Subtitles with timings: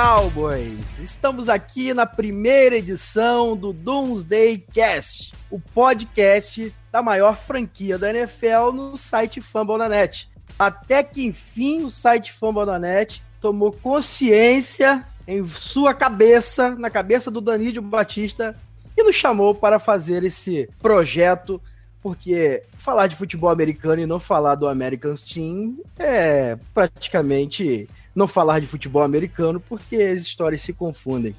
[0.00, 1.00] Cowboys!
[1.00, 8.70] Estamos aqui na primeira edição do Doomsday Cast, o podcast da maior franquia da NFL
[8.72, 10.30] no site Fambonanet.
[10.56, 17.82] Até que enfim o site Fambonanet tomou consciência em sua cabeça, na cabeça do Danídio
[17.82, 18.54] Batista,
[18.96, 21.60] e nos chamou para fazer esse projeto
[22.00, 28.60] porque falar de futebol americano e não falar do American Team é praticamente não falar
[28.60, 31.34] de futebol americano, porque as histórias se confundem.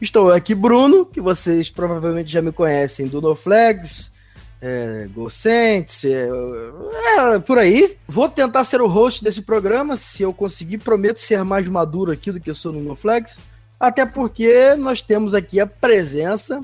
[0.00, 4.12] Estou aqui, Bruno, que vocês provavelmente já me conhecem do No Flags,
[4.60, 7.96] é, é, é, por aí.
[8.06, 12.30] Vou tentar ser o host desse programa, se eu conseguir, prometo ser mais maduro aqui
[12.30, 13.38] do que eu sou no No Flags,
[13.80, 16.62] até porque nós temos aqui a presença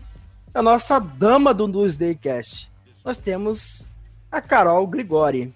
[0.52, 2.70] da nossa dama do Newsday Cast,
[3.04, 3.88] nós temos
[4.30, 5.52] a Carol Grigori.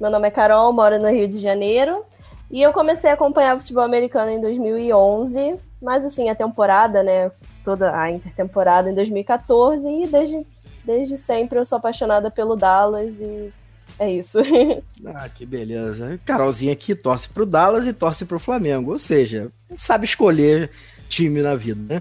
[0.00, 2.04] Meu nome é Carol, moro no Rio de Janeiro.
[2.52, 7.32] E eu comecei a acompanhar futebol americano em 2011, mas assim, a temporada, né,
[7.64, 10.46] toda a intertemporada em 2014 e desde,
[10.84, 13.50] desde sempre eu sou apaixonada pelo Dallas e
[13.98, 14.38] é isso.
[15.04, 16.20] Ah, que beleza.
[16.24, 20.70] Carolzinha aqui torce pro Dallas e torce pro Flamengo, ou seja, sabe escolher
[21.08, 22.00] time na vida, né?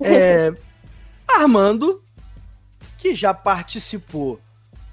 [0.00, 0.50] É,
[1.28, 2.02] Armando
[2.96, 4.40] que já participou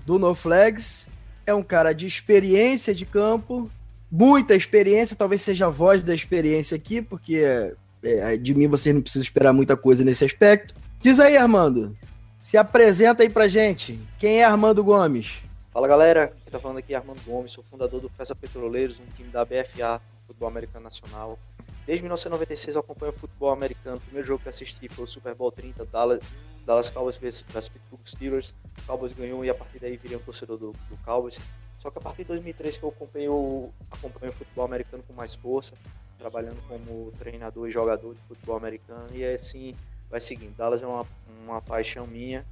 [0.05, 1.07] do No Flags,
[1.45, 3.71] é um cara de experiência de campo,
[4.11, 8.91] muita experiência, talvez seja a voz da experiência aqui, porque é, é, de mim você
[8.91, 10.73] não precisa esperar muita coisa nesse aspecto.
[10.99, 11.95] Diz aí, Armando,
[12.39, 13.99] se apresenta aí pra gente.
[14.17, 15.43] Quem é Armando Gomes?
[15.71, 19.15] Fala galera, quem tá falando aqui é Armando Gomes, sou fundador do Festa Petroleiros, um
[19.15, 21.37] time da BFA, Futebol Americano Nacional.
[21.85, 23.97] Desde 1996 eu acompanho o futebol americano.
[23.97, 26.21] O primeiro jogo que assisti foi o Super Bowl 30, Dallas,
[26.65, 28.53] Dallas Cowboys vs Pittsburgh Steelers.
[28.77, 31.39] O Cowboys ganhou e a partir daí virei um torcedor do, do Cowboys.
[31.79, 35.33] Só que a partir de 2003 que eu acompanho, acompanho o futebol americano com mais
[35.33, 35.75] força,
[36.17, 39.07] trabalhando como treinador e jogador de futebol americano.
[39.13, 39.73] E assim
[40.09, 40.55] vai seguindo.
[40.55, 41.05] Dallas é uma,
[41.43, 42.45] uma paixão minha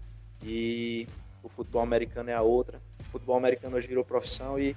[0.44, 1.08] e
[1.44, 2.82] o futebol americano é a outra.
[3.02, 4.76] O futebol americano hoje virou profissão e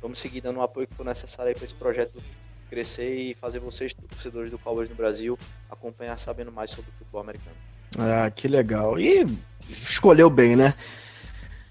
[0.00, 2.22] vamos seguir dando o apoio que for necessário para esse projeto
[2.68, 5.38] crescer e fazer vocês, torcedores do Cowboys no Brasil,
[5.70, 7.56] acompanhar sabendo mais sobre o futebol americano.
[7.98, 8.98] Ah, que legal.
[8.98, 9.24] E
[9.68, 10.74] escolheu bem, né?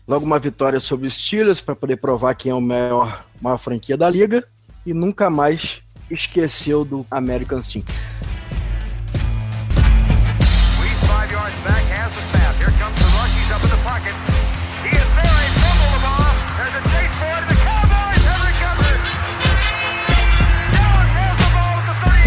[0.07, 3.97] Logo uma vitória sobre os Steelers para poder provar quem é o maior, maior franquia
[3.97, 4.47] da liga.
[4.85, 7.83] E nunca mais esqueceu do American Team.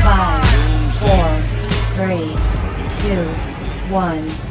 [0.02, 0.42] Five,
[0.98, 1.28] four,
[1.94, 2.34] three,
[3.02, 4.47] two, one.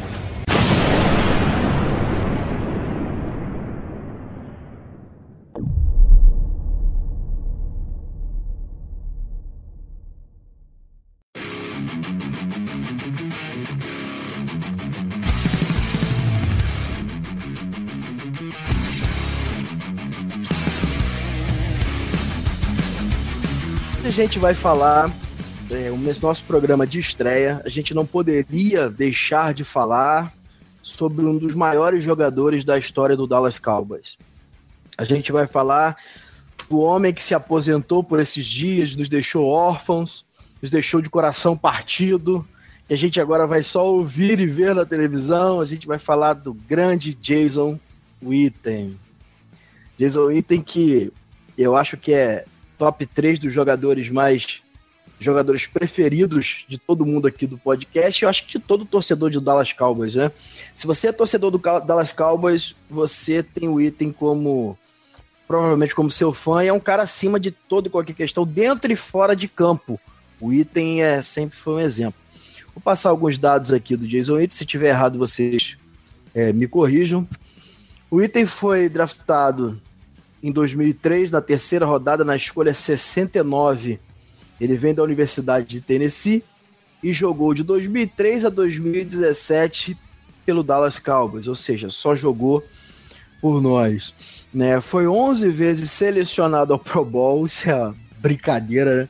[24.18, 25.14] Gente vai falar
[25.70, 30.34] é, nesse nosso programa de estreia, a gente não poderia deixar de falar
[30.82, 34.18] sobre um dos maiores jogadores da história do Dallas Cowboys.
[34.98, 35.96] A gente vai falar
[36.68, 40.26] do homem que se aposentou por esses dias, nos deixou órfãos,
[40.64, 42.44] nos deixou de coração partido,
[42.90, 45.62] e a gente agora vai só ouvir e ver na televisão.
[45.62, 47.80] A gente vai falar do grande Jason
[48.24, 49.00] Witten.
[49.96, 51.14] Jason Witten que
[51.56, 52.46] eu acho que é
[52.78, 54.62] top 3 dos jogadores mais
[55.20, 59.40] jogadores preferidos de todo mundo aqui do podcast, eu acho que de todo torcedor de
[59.40, 60.32] Dallas Cowboys, né?
[60.76, 64.78] Se você é torcedor do Dallas Cowboys, você tem o item como
[65.48, 68.92] provavelmente como seu fã e é um cara acima de toda e qualquer questão dentro
[68.92, 70.00] e fora de campo.
[70.40, 72.20] O item é sempre foi um exemplo.
[72.76, 75.78] Vou passar alguns dados aqui do Jason Witten, se tiver errado vocês
[76.36, 77.28] é, me corrijam.
[78.12, 79.82] O item foi draftado
[80.42, 84.00] em 2003 na terceira rodada na escolha 69
[84.60, 86.44] ele vem da Universidade de Tennessee
[87.02, 89.98] e jogou de 2003 a 2017
[90.46, 92.64] pelo Dallas Cowboys, ou seja, só jogou
[93.42, 94.46] por nós.
[94.54, 94.80] Né?
[94.82, 99.10] Foi 11 vezes selecionado ao Pro Bowl, isso é brincadeira, né?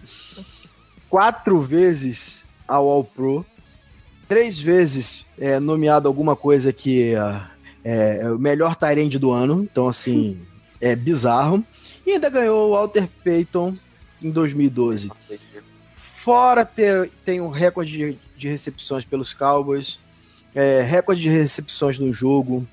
[1.10, 3.46] Quatro vezes ao All Pro,
[4.28, 7.14] três vezes é, nomeado alguma coisa que
[7.84, 10.38] é, é o melhor Tyrande do ano, então assim,
[10.82, 11.64] é bizarro.
[12.06, 13.76] E ainda ganhou o Walter Payton
[14.22, 15.12] em 2012.
[15.96, 20.00] Fora ter, tem um recorde de, de recepções pelos Cowboys,
[20.54, 22.68] é, recorde de recepções no jogo,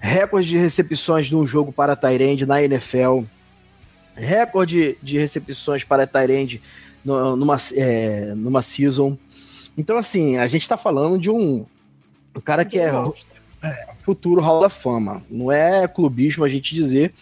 [0.00, 3.22] recorde de recepções num jogo para Tyrande na NFL.
[4.14, 6.62] recorde de recepções para Tyrande
[7.04, 9.18] numa, é, numa season.
[9.76, 11.66] Então, assim, a gente está falando de um,
[12.34, 12.92] um cara que é,
[13.62, 15.24] é, futuro Hall da Fama.
[15.28, 17.12] Não é clubismo a gente dizer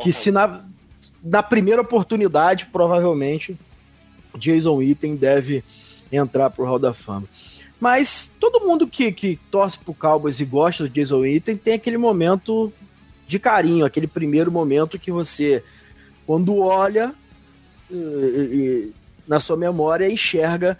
[0.00, 0.64] que se na,
[1.22, 3.58] na primeira oportunidade, provavelmente,
[4.38, 5.64] Jason Witten deve
[6.12, 7.28] entrar pro Hall da Fama.
[7.80, 11.98] Mas todo mundo que, que torce pro Cowboys e gosta do Jason Witten tem aquele
[11.98, 12.72] momento
[13.26, 15.62] de carinho, aquele primeiro momento que você,
[16.26, 17.14] quando olha
[17.90, 18.92] e, e,
[19.26, 20.78] na sua memória, enxerga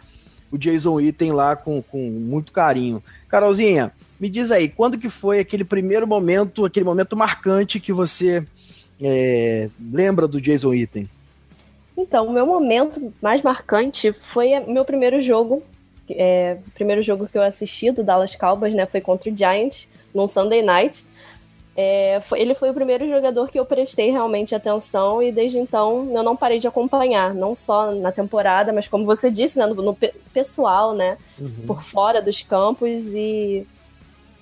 [0.50, 3.02] o Jason Witten lá com, com muito carinho.
[3.28, 8.46] Carolzinha, me diz aí, quando que foi aquele primeiro momento, aquele momento marcante que você
[9.02, 11.08] é, lembra do Jason Witten?
[11.96, 15.62] Então, o meu momento mais marcante foi meu primeiro jogo.
[16.08, 18.86] É, o primeiro jogo que eu assisti do Dallas Cowboys, né?
[18.86, 21.04] Foi contra o Giants, num Sunday Night.
[21.78, 26.10] É, foi, ele foi o primeiro jogador que eu prestei realmente atenção e desde então
[26.10, 29.74] eu não parei de acompanhar, não só na temporada, mas como você disse, né, no,
[29.74, 29.98] no
[30.32, 31.66] pessoal, né, uhum.
[31.66, 33.66] por fora dos campos e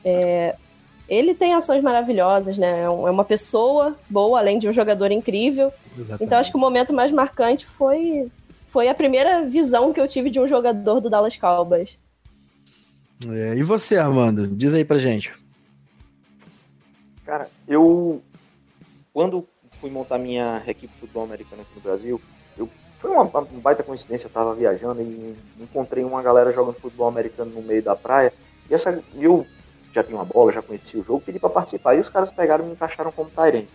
[0.04, 0.54] é,
[1.08, 2.80] ele tem ações maravilhosas, né?
[2.80, 5.72] É, é uma pessoa boa, além de um jogador incrível.
[5.92, 6.24] Exatamente.
[6.24, 8.30] Então acho que o momento mais marcante foi
[8.68, 11.96] foi a primeira visão que eu tive de um jogador do Dallas Cowboys.
[13.28, 14.48] É, e você, Armando?
[14.48, 15.32] Diz aí pra gente.
[17.24, 18.20] Cara, eu
[19.12, 19.46] quando
[19.80, 22.20] fui montar minha equipe de futebol americano aqui no Brasil,
[22.58, 22.68] eu
[22.98, 27.52] foi uma, uma baita coincidência, eu tava viajando e encontrei uma galera jogando futebol americano
[27.52, 28.32] no meio da praia.
[28.68, 29.46] E essa eu
[29.94, 31.94] já tinha uma bola, já conhecia o jogo, pedi para participar.
[31.94, 33.68] E os caras pegaram e me encaixaram como Tyrene.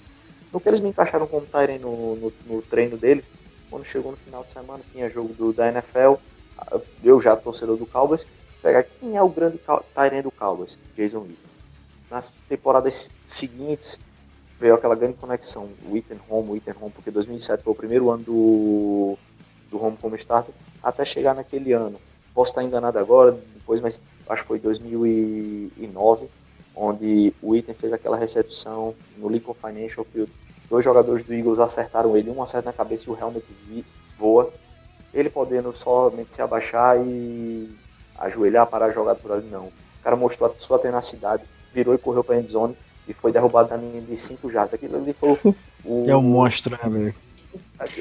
[0.51, 3.31] No que eles me encaixaram como Tyrene no, no, no, treino deles,
[3.69, 6.16] quando chegou no final de semana, tinha jogo do, da NFL,
[7.04, 8.27] eu já torcedor do Cowboys,
[8.62, 9.60] pegar quem é o grande
[9.95, 10.77] Tyrene do Cowboys?
[10.95, 11.50] Jason Witten.
[12.12, 14.00] Nas temporadas seguintes,
[14.60, 19.18] veio aquela grande conexão, Witten Home, Witten Home, porque 2007 foi o primeiro ano do,
[19.71, 22.01] do Home como starter, até chegar naquele ano.
[22.33, 26.27] Posso estar enganado agora, depois, mas acho que foi 2009,
[26.75, 30.31] onde o Item fez aquela recepção no Lincoln Financial Field.
[30.69, 33.43] Dois jogadores do Eagles acertaram ele, um acerta na cabeça e o helmet
[34.17, 34.51] voa.
[35.13, 37.75] Ele podendo somente se abaixar e
[38.17, 39.65] ajoelhar para a jogada por ali, não.
[39.65, 41.43] O cara mostrou a sua tenacidade,
[41.73, 42.77] virou e correu para a endzone
[43.07, 44.75] e foi derrubado na linha de 5 jardas.
[44.75, 45.31] Aquilo ali foi
[45.83, 46.03] o.
[46.07, 47.15] É um monstro, né, velho?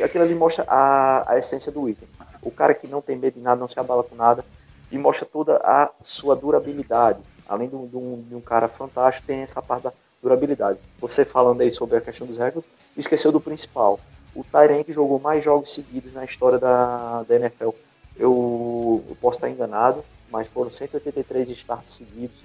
[0.05, 2.07] Aquilo ali mostra a, a essência do item.
[2.43, 4.45] O cara que não tem medo de nada, não se abala com nada,
[4.91, 7.21] e mostra toda a sua durabilidade.
[7.49, 9.93] Além de um, de um, de um cara fantástico, tem essa parte da
[10.23, 10.79] durabilidade.
[11.01, 14.01] Você falando aí sobre a questão dos recordes, esqueceu do principal.
[14.35, 17.71] O Tyren que jogou mais jogos seguidos na história da, da NFL.
[18.17, 22.45] Eu, eu posso estar enganado, mas foram 183 starts seguidos.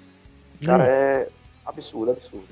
[0.64, 0.86] Cara, hum.
[0.88, 1.28] é
[1.66, 2.48] absurdo, absurdo.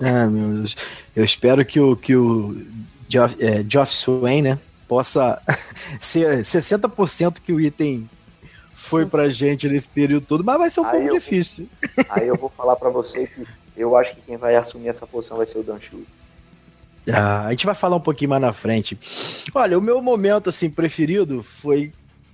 [0.00, 0.76] Ah, meu Deus.
[1.16, 2.64] Eu espero que o, que o
[3.08, 5.40] Geoff, é, Geoff Swain, né, possa
[5.98, 8.08] ser 60% que o item
[8.82, 11.68] foi pra gente nesse período todo, mas vai ser um aí pouco difícil.
[11.96, 13.46] Vou, aí eu vou falar para você que
[13.76, 16.06] eu acho que quem vai assumir essa posição vai ser o Dan Schultz.
[17.10, 18.98] Ah, a gente vai falar um pouquinho mais na frente.
[19.54, 21.92] Olha, o meu momento assim preferido foi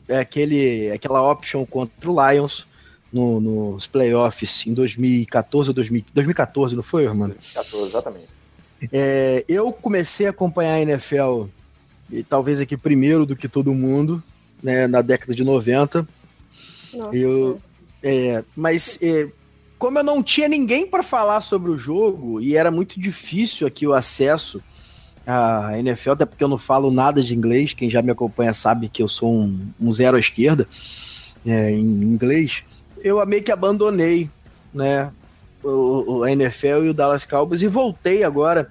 [0.08, 2.66] aquele, aquela option contra o Lions
[3.12, 7.34] no, nos playoffs em 2014 ou 2014, não foi, mano?
[7.34, 8.28] 2014, exatamente.
[8.90, 11.44] É, eu comecei a acompanhar a NFL,
[12.10, 14.22] e talvez aqui primeiro do que todo mundo,
[14.62, 16.06] né, na década de 90.
[16.94, 17.16] Nossa.
[17.16, 17.60] Eu,
[18.02, 19.28] é, mas é,
[19.78, 23.86] como eu não tinha ninguém para falar sobre o jogo e era muito difícil aqui
[23.86, 24.62] o acesso
[25.26, 28.88] à NFL, até porque eu não falo nada de inglês, quem já me acompanha sabe
[28.88, 30.66] que eu sou um, um zero à esquerda
[31.46, 32.64] é, em inglês,
[33.02, 34.28] eu meio que abandonei
[34.72, 35.12] né,
[35.62, 38.70] o, o, a NFL e o Dallas Cowboys e voltei agora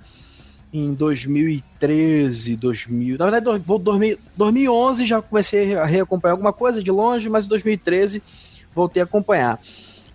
[0.71, 3.17] em 2013, 2000.
[3.17, 3.63] Na verdade,
[4.35, 8.21] 2011 já comecei a reacompanhar alguma coisa de longe, mas em 2013
[8.73, 9.59] voltei a acompanhar.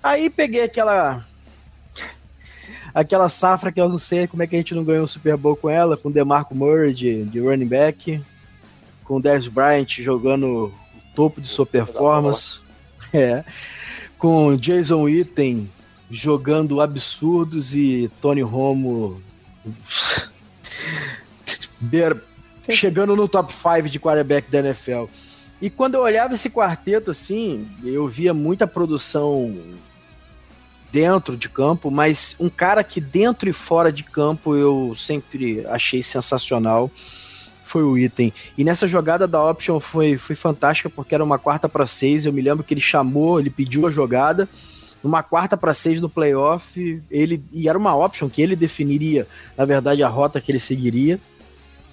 [0.02, 1.24] Aí peguei aquela
[2.94, 5.36] aquela safra que eu não sei como é que a gente não ganhou o Super
[5.36, 8.22] Bowl com ela, com DeMarco Murray de, de running back,
[9.04, 10.72] com Dez Bryant jogando o
[11.14, 12.60] topo de sua performance,
[13.12, 13.44] é,
[14.18, 15.70] com Jason Witten
[16.10, 19.22] jogando absurdos e Tony Romo
[22.70, 25.04] chegando no top 5 de quarterback da NFL.
[25.60, 29.56] E quando eu olhava esse quarteto assim, eu via muita produção
[30.90, 36.02] dentro de campo, mas um cara que dentro e fora de campo eu sempre achei
[36.02, 36.90] sensacional
[37.64, 38.32] foi o item.
[38.58, 42.26] E nessa jogada da option foi, foi fantástica porque era uma quarta para seis.
[42.26, 44.46] Eu me lembro que ele chamou, ele pediu a jogada
[45.02, 47.02] numa quarta para seis no playoff.
[47.10, 51.20] Ele e era uma option que ele definiria, na verdade, a rota que ele seguiria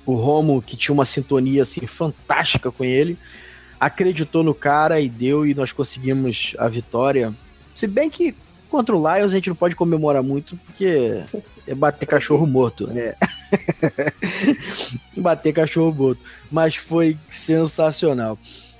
[0.09, 3.17] o Romo, que tinha uma sintonia assim fantástica com ele,
[3.79, 7.33] acreditou no cara e deu e nós conseguimos a vitória.
[7.75, 8.35] Se bem que
[8.69, 11.23] contra o Lions a gente não pode comemorar muito porque
[11.67, 13.13] é bater cachorro morto, né?
[15.15, 18.37] bater cachorro morto, mas foi sensacional.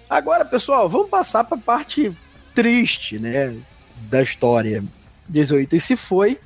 [0.10, 2.12] Agora, pessoal, vamos passar para a parte
[2.56, 3.56] triste, né,
[4.10, 4.84] da história.
[5.28, 6.40] 18 se foi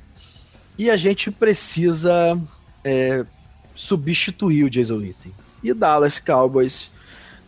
[0.78, 2.38] e a gente precisa
[2.84, 3.24] é,
[3.74, 5.32] substituir o Jason Witten.
[5.62, 6.90] E Dallas Cowboys,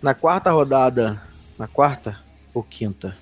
[0.00, 1.22] na quarta rodada.
[1.58, 2.18] Na quarta
[2.52, 3.16] ou quinta?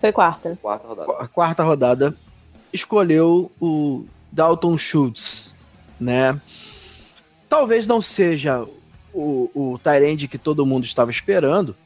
[0.00, 0.58] Foi quarta.
[0.60, 1.12] Quarta rodada.
[1.18, 2.16] A quarta rodada
[2.72, 5.54] escolheu o Dalton Schultz,
[6.00, 6.38] né?
[7.48, 8.66] Talvez não seja
[9.12, 11.76] o, o Tyrande que todo mundo estava esperando,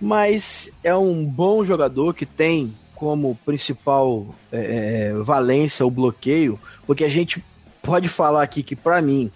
[0.00, 7.04] mas é um bom jogador que tem como principal é, é valência o bloqueio, porque
[7.04, 7.44] a gente
[7.82, 9.30] pode falar aqui que, para mim,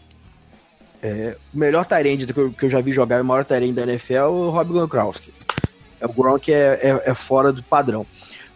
[1.03, 3.83] é, o melhor Tyrande que, eu, que eu já vi jogar, o maior Tyrande da
[3.83, 5.33] NFL é o Rob Gronkowski.
[6.01, 8.07] É, o Gronk é, é, é, fora do padrão.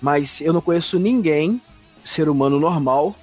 [0.00, 1.60] Mas eu não conheço ninguém,
[2.04, 3.14] ser humano normal,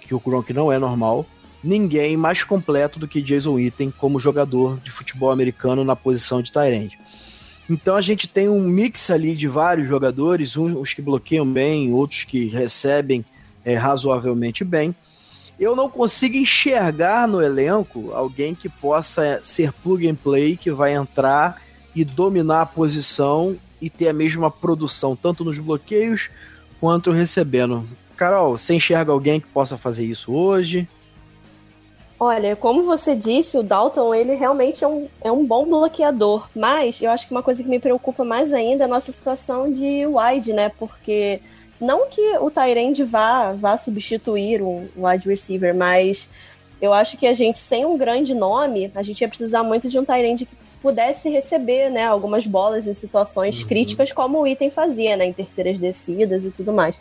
[0.00, 1.26] que o Gronk não é normal,
[1.62, 6.52] ninguém mais completo do que Jason Witten como jogador de futebol americano na posição de
[6.52, 6.98] Tyrande.
[7.68, 12.24] Então a gente tem um mix ali de vários jogadores, uns que bloqueiam bem, outros
[12.24, 13.24] que recebem
[13.64, 14.94] é, razoavelmente bem
[15.58, 20.94] eu não consigo enxergar no elenco alguém que possa ser plug and play, que vai
[20.94, 21.60] entrar
[21.94, 26.30] e dominar a posição e ter a mesma produção, tanto nos bloqueios
[26.80, 27.88] quanto recebendo.
[28.16, 30.88] Carol, você enxerga alguém que possa fazer isso hoje?
[32.20, 37.00] Olha, como você disse, o Dalton ele realmente é um, é um bom bloqueador, mas
[37.00, 40.04] eu acho que uma coisa que me preocupa mais ainda é a nossa situação de
[40.06, 40.68] wide, né?
[40.78, 41.40] Porque
[41.80, 46.28] não que o Tyrande vá, vá substituir um wide receiver, mas
[46.80, 49.98] eu acho que a gente, sem um grande nome, a gente ia precisar muito de
[49.98, 53.68] um Tyrande que pudesse receber né, algumas bolas em situações uhum.
[53.68, 56.98] críticas, como o item fazia, né, em terceiras descidas e tudo mais.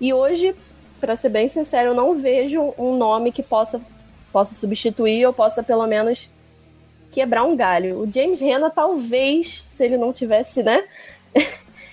[0.00, 0.54] E hoje,
[1.00, 3.80] para ser bem sincero, eu não vejo um nome que possa,
[4.34, 6.28] possa substituir ou possa pelo menos
[7.12, 8.00] quebrar um galho.
[8.00, 10.82] O James Renna, talvez, se ele não tivesse, né?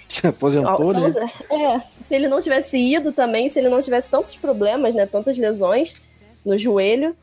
[0.09, 1.31] Se aposentou, né?
[1.51, 5.05] É, se ele não tivesse ido também, se ele não tivesse tantos problemas, né?
[5.05, 6.01] Tantas lesões
[6.43, 7.15] no joelho,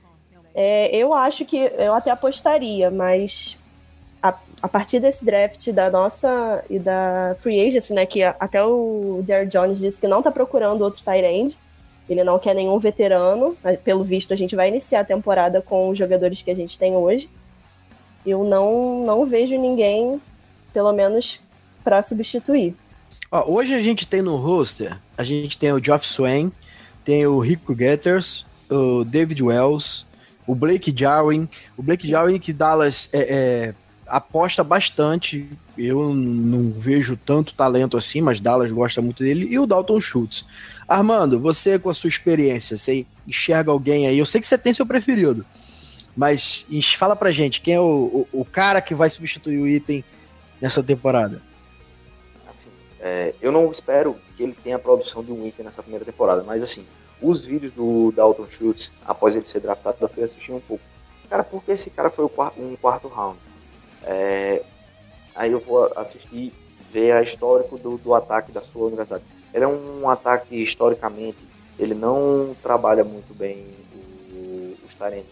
[0.54, 3.58] é, eu acho que eu até apostaria, mas
[4.22, 4.32] a,
[4.62, 8.06] a, partir desse draft da nossa e da Free Agency, né?
[8.06, 11.58] Que até o Jared Jones disse que não tá procurando outro tight end.
[12.08, 13.56] Ele não quer nenhum veterano.
[13.84, 16.96] Pelo visto, a gente vai iniciar a temporada com os jogadores que a gente tem
[16.96, 17.28] hoje.
[18.24, 20.20] Eu não, não vejo ninguém,
[20.72, 21.40] pelo menos
[21.84, 22.74] para substituir.
[23.30, 26.50] Ó, hoje a gente tem no roster, a gente tem o Geoff Swain,
[27.04, 30.06] tem o Rico Getters, o David Wells,
[30.48, 31.46] o Blake Jarwin.
[31.76, 33.74] O Blake Jarwin que Dallas é, é,
[34.06, 35.46] aposta bastante.
[35.76, 39.46] Eu não vejo tanto talento assim, mas Dallas gosta muito dele.
[39.50, 40.46] E o Dalton Schultz.
[40.88, 44.18] Armando, você com a sua experiência, você enxerga alguém aí?
[44.18, 45.44] Eu sei que você tem seu preferido,
[46.16, 46.64] mas
[46.96, 50.02] fala pra gente, quem é o, o, o cara que vai substituir o item
[50.60, 51.42] nessa temporada?
[53.00, 56.42] É, eu não espero que ele tenha a produção de um item nessa primeira temporada,
[56.42, 56.86] mas assim,
[57.20, 60.82] os vídeos do Dalton Schultz, após ele ser draftado, eu fui assistir um pouco.
[61.28, 63.38] Cara, por que esse cara foi um quarto round?
[64.02, 64.62] É,
[65.34, 66.52] aí eu vou assistir,
[66.90, 69.24] ver a histórico do, do ataque da sua universidade.
[69.52, 71.38] Ele é um ataque, historicamente,
[71.78, 73.66] ele não trabalha muito bem
[74.32, 75.28] o, os talentos.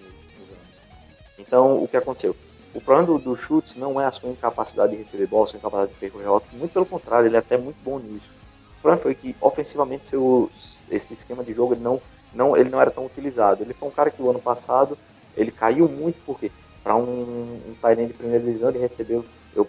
[1.39, 2.35] Então, o que aconteceu?
[2.75, 5.93] O problema do, do chutes não é a sua incapacidade de receber bola, sua incapacidade
[5.93, 8.33] de percorrer rota, muito pelo contrário, ele é até muito bom nisso.
[8.79, 10.51] O problema foi que, ofensivamente, seu,
[10.91, 12.01] esse esquema de jogo ele não,
[12.35, 13.63] não, ele não era tão utilizado.
[13.63, 14.97] Ele foi um cara que o ano passado
[15.37, 16.51] ele caiu muito, porque
[16.83, 19.67] para um, um de primeira divisão ele recebeu, eu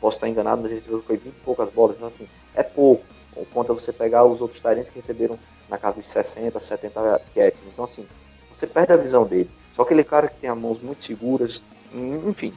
[0.00, 3.04] posso estar enganado, mas ele recebeu foi 20 e poucas bolas, então assim, é pouco.
[3.52, 5.38] Conta você pegar os outros Tyrants que receberam
[5.68, 7.66] na casa dos 60, 70 catches.
[7.66, 8.06] Então assim,
[8.52, 9.50] você perde a visão dele.
[9.74, 11.62] Só aquele cara que tem as mãos muito seguras,
[11.92, 12.54] enfim,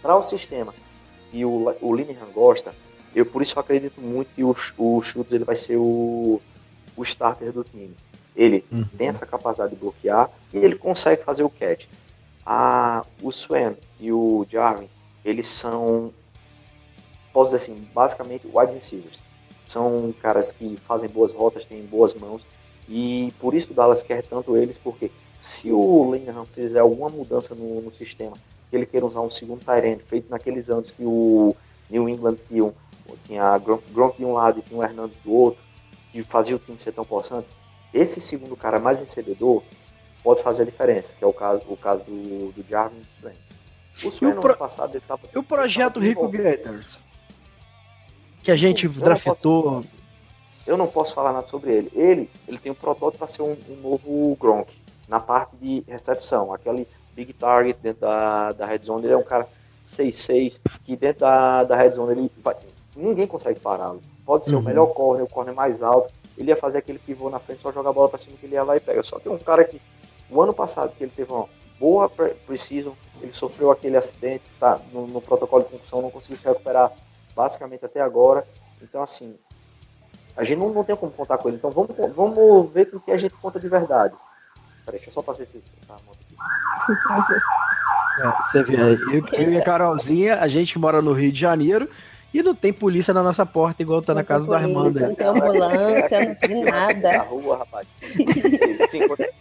[0.00, 0.74] para o sistema
[1.30, 2.74] que o, o Linehan gosta,
[3.14, 6.40] eu por isso acredito muito que o, o Schultz ele vai ser o,
[6.96, 7.96] o starter do time.
[8.36, 8.84] Ele uhum.
[8.96, 11.86] tem essa capacidade de bloquear e ele consegue fazer o catch.
[12.44, 14.88] A, o Swen e o Jarvin,
[15.24, 16.12] eles são,
[17.32, 19.20] posso dizer assim, basicamente wide receivers.
[19.66, 22.42] São caras que fazem boas rotas, têm boas mãos
[22.88, 27.54] e por isso o Dallas quer tanto eles, porque se o Linehan fizer alguma mudança
[27.54, 28.36] no, no sistema,
[28.68, 31.54] que ele queira usar um segundo Tyrant, feito naqueles anos que o
[31.88, 32.72] New England tinha,
[33.26, 35.60] tinha Gronk de um lado e tinha o Hernandes do outro,
[36.10, 37.46] que fazia o time ser tão possante,
[37.94, 39.62] esse segundo cara mais recebedor,
[40.22, 43.06] pode fazer a diferença, que é o caso, o caso do, do Jarvin e do
[43.20, 43.34] Swain.
[44.04, 45.22] O Swain pro- ano passado ele tava.
[45.34, 46.98] E o projeto Rico Gators?
[48.42, 49.84] Que a gente Eu não draftou.
[50.66, 51.90] Eu não posso falar nada sobre ele.
[51.94, 54.70] Ele, ele tem um protótipo para ser um, um novo Gronk
[55.08, 56.52] na parte de recepção.
[56.52, 59.04] Aquele big target dentro da, da red zone.
[59.04, 59.48] Ele é um cara
[59.84, 62.30] 6'6 que dentro da, da red zone ele
[62.96, 64.00] ninguém consegue pará-lo.
[64.24, 64.60] Pode ser Uhum.
[64.60, 66.12] o melhor corner, o corner mais alto.
[66.38, 68.54] Ele ia fazer aquele pivô na frente, só jogar a bola para cima que ele
[68.54, 69.02] ia lá e pega.
[69.02, 69.80] Só que é um cara que
[70.30, 71.46] o ano passado que ele teve uma
[71.78, 76.38] boa pre- precisão, ele sofreu aquele acidente, tá no, no protocolo de concussão, não conseguiu
[76.38, 76.92] se recuperar
[77.34, 78.46] basicamente até agora.
[78.82, 79.36] Então assim,
[80.36, 81.56] a gente não, não tem como contar com ele.
[81.58, 84.14] Então vamos, vamos ver com o que a gente conta de verdade.
[84.84, 87.34] Peraí, deixa eu só passar esse, essa moto aqui.
[88.20, 91.88] É, você vê, eu, eu e a Carolzinha, a gente mora no Rio de Janeiro
[92.34, 94.78] e não tem polícia na nossa porta, igual tá na Não casa do tem polícia,
[94.78, 95.00] Armando.
[95.00, 95.16] Não aí.
[95.16, 97.22] tem ambulância, não tem Na nada.
[97.22, 97.86] rua, rapaz.
[98.90, 99.32] Sim, conti-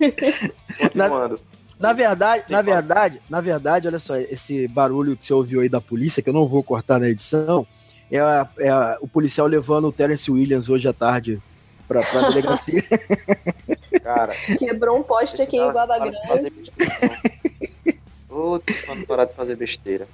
[0.80, 1.40] Continuando.
[1.88, 5.80] Na verdade, na verdade, na verdade, olha só, esse barulho que você ouviu aí da
[5.80, 7.66] polícia, que eu não vou cortar na edição,
[8.10, 11.42] é, a- é a- o policial levando o Terence Williams hoje à tarde
[11.86, 12.82] pra, pra delegacia.
[14.02, 16.16] Cara, Quebrou um poste aqui em Guaba Grande.
[18.86, 20.06] pra não parar de fazer besteira.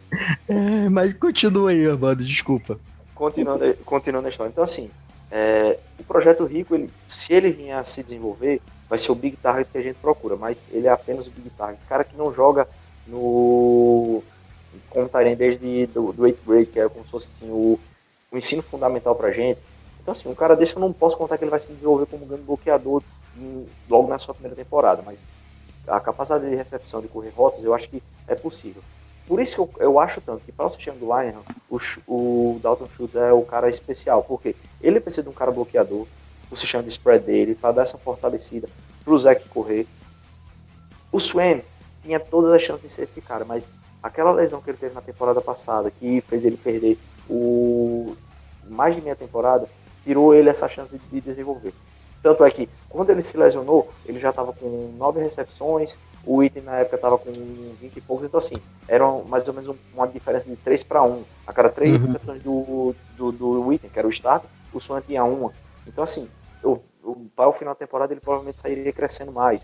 [0.48, 2.78] É, mas continua aí, Armando, desculpa.
[3.14, 4.50] Continuando, continuando a história.
[4.50, 4.90] Então, assim,
[5.30, 9.36] é, o projeto Rico, ele, se ele vier a se desenvolver, vai ser o Big
[9.36, 11.80] Target que a gente procura, mas ele é apenas o Big Target.
[11.88, 12.68] Cara que não joga
[13.06, 14.22] no.
[14.90, 17.78] Como Taren desde do, do 8 grade, que é como se fosse assim, o,
[18.30, 19.60] o ensino fundamental pra gente.
[20.02, 22.26] Então, assim, um cara desse eu não posso contar que ele vai se desenvolver como
[22.26, 23.02] grande bloqueador
[23.36, 25.18] em- logo na sua primeira temporada, mas
[25.86, 28.82] a capacidade de recepção, de correr rotas, eu acho que é possível.
[29.26, 31.78] Por isso que eu, eu acho tanto que para o sistema do Linehan, o,
[32.08, 36.06] o Dalton Schultz é o cara especial, porque ele precisa de um cara bloqueador,
[36.50, 38.68] o sistema de spread dele, para dar essa fortalecida,
[39.04, 39.86] para o Zeke correr.
[41.12, 41.62] O Swain
[42.02, 43.64] tinha todas as chances de ser esse cara, mas
[44.02, 48.16] aquela lesão que ele teve na temporada passada, que fez ele perder o
[48.68, 49.68] mais de meia temporada,
[50.04, 51.72] tirou ele essa chance de, de desenvolver.
[52.22, 56.62] Tanto é que, quando ele se lesionou, ele já estava com nove recepções, o item
[56.62, 57.30] na época estava com
[57.80, 58.54] 20 e poucos, então assim,
[58.86, 61.22] era mais ou menos um- uma diferença de 3 para 1.
[61.46, 62.06] A cada três Uhum.
[62.06, 65.52] recepções do, do, do item, que era o start, o Swan tinha uma.
[65.86, 66.28] Então assim,
[66.62, 69.62] eu, eu, para o final da temporada ele provavelmente sairia crescendo mais.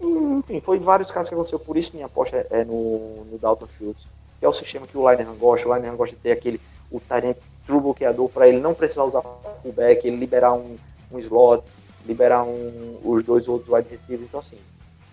[0.00, 3.66] Enfim, foi vários casos que aconteceu, por isso minha aposta é, é no, no Dalton
[3.66, 4.06] Schultz,
[4.38, 5.68] que é o sistema que o Linehan gosta.
[5.68, 9.22] O Linehan gosta de ter aquele, o Tarek true bloqueador para ele não precisar usar
[9.62, 10.76] fullback, ele liberar um,
[11.10, 11.64] um slot,
[12.04, 13.98] liberar um, os dois outros wide.
[14.08, 14.58] Então, assim,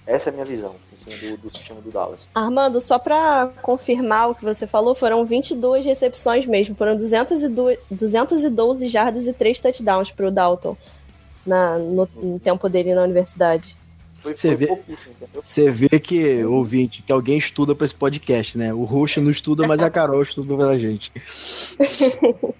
[0.05, 2.27] essa é a minha visão assim, do, do sistema do Dallas.
[2.33, 6.75] Armando, só pra confirmar o que você falou, foram 22 recepções mesmo.
[6.75, 10.75] Foram 202, 212 jardas e 3 touchdowns pro Dalton
[11.45, 13.77] na, no, no tempo dele na universidade.
[14.23, 14.81] Você vê-?
[15.33, 18.73] Você vê que, ouvinte, que alguém estuda pra esse podcast, né?
[18.73, 21.11] O Roxo não estuda, mas a Carol estuda pela gente.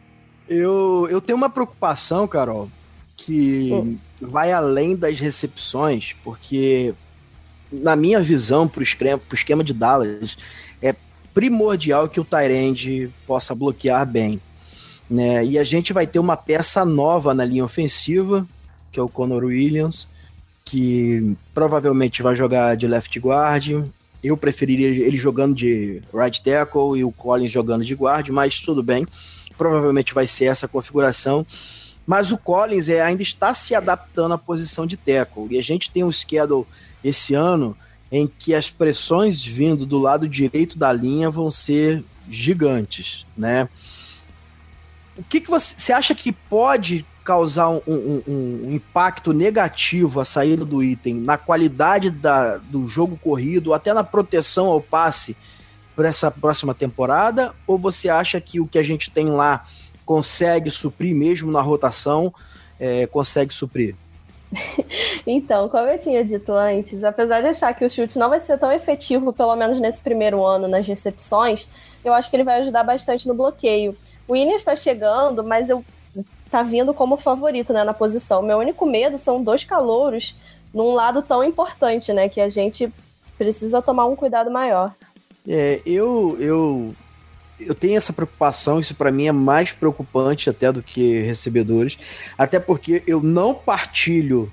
[0.46, 2.70] Eu, eu tenho uma preocupação, Carol,
[3.16, 6.94] que vai além das recepções, porque,
[7.74, 10.38] na minha visão, pro esquema, pro esquema de Dallas,
[10.82, 10.96] é
[11.34, 14.40] primordial que o Tyrande possa bloquear bem.
[15.10, 15.46] Né?
[15.46, 18.48] E a gente vai ter uma peça nova na linha ofensiva,
[18.92, 20.08] que é o Conor Williams,
[20.64, 23.86] que provavelmente vai jogar de left guard.
[24.24, 28.82] Eu preferiria ele jogando de right tackle e o Collins jogando de guard, mas tudo
[28.82, 29.06] bem.
[29.58, 31.46] Provavelmente vai ser essa configuração.
[32.06, 35.48] Mas o Collins é, ainda está se adaptando à posição de tackle.
[35.52, 36.66] E a gente tem um schedule
[37.04, 37.76] esse ano
[38.12, 43.68] em que as pressões vindo do lado direito da linha vão ser gigantes, né?
[45.18, 50.26] O que, que você, você acha que pode causar um, um- um- impacto negativo a
[50.26, 55.38] saída do item na qualidade da- do jogo corrido, até na proteção ao passe
[55.96, 57.54] para essa próxima temporada?
[57.66, 59.64] Ou você acha que o que a gente tem lá
[60.06, 62.34] consegue suprir mesmo na rotação?
[62.84, 63.96] é, consegue suprir?
[65.26, 68.58] Então, como eu tinha dito antes, apesar de achar que o chute não vai ser
[68.58, 71.66] tão efetivo, pelo menos nesse primeiro ano, nas recepções,
[72.04, 73.96] eu acho que ele vai ajudar bastante no bloqueio.
[74.28, 75.84] O Williams está chegando, mas eu
[76.52, 78.42] tá vindo como favorito né, na posição.
[78.42, 80.36] Meu único medo são dois calouros
[80.74, 82.28] num lado tão importante, né?
[82.28, 82.92] Que a gente
[83.38, 84.94] precisa tomar um cuidado maior.
[85.48, 86.94] É, eu, eu,
[87.68, 91.98] eu tenho essa preocupação, isso para mim é mais preocupante até do que recebedores,
[92.38, 94.52] até porque eu não partilho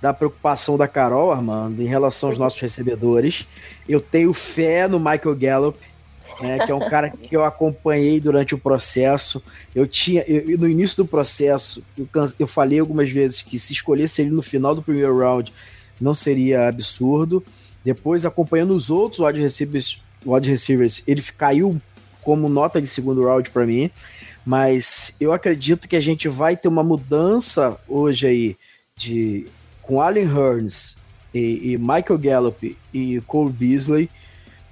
[0.00, 3.48] da preocupação da Carol, Armando, em relação aos nossos recebedores.
[3.88, 5.78] Eu tenho fé no Michael Gallup,
[6.40, 9.42] né, que é um cara que eu acompanhei durante o processo.
[9.74, 12.06] Eu tinha, eu- no início do processo, eu,
[12.38, 15.52] eu falei algumas vezes que se escolhesse ele no final do primeiro round,
[16.00, 17.42] não seria absurdo.
[17.84, 21.80] Depois, acompanhando os outros wide receivers, wide receivers ele caiu
[22.26, 23.88] como nota de segundo round para mim,
[24.44, 28.56] mas eu acredito que a gente vai ter uma mudança hoje aí
[28.96, 29.46] de
[29.80, 30.96] com Allen Hearns
[31.32, 34.10] e, e Michael Gallup e Cole Beasley.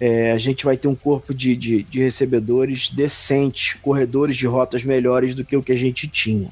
[0.00, 4.82] É, a gente vai ter um corpo de, de, de recebedores decentes, corredores de rotas
[4.82, 6.50] melhores do que o que a gente tinha.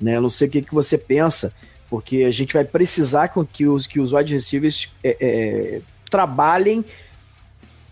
[0.00, 0.16] Né?
[0.16, 1.54] Eu não sei o que, que você pensa,
[1.88, 6.84] porque a gente vai precisar que os, que os wide receivers é, é, trabalhem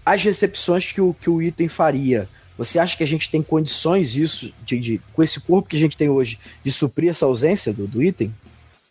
[0.04, 2.28] as recepções que o, que o item faria.
[2.60, 5.78] Você acha que a gente tem condições isso, de, de, com esse corpo que a
[5.78, 8.34] gente tem hoje, de suprir essa ausência do, do item?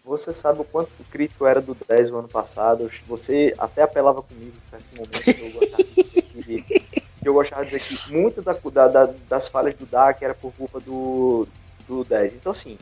[0.03, 2.89] Você sabe o quanto crítico era do 10 no ano passado.
[3.07, 7.77] Você até apelava comigo em certo momento eu gostava de dizer que, eu gostava de
[7.77, 11.47] dizer que muitas da, da, das falhas do DAC era por culpa do,
[11.87, 12.33] do 10.
[12.33, 12.75] Então, assim,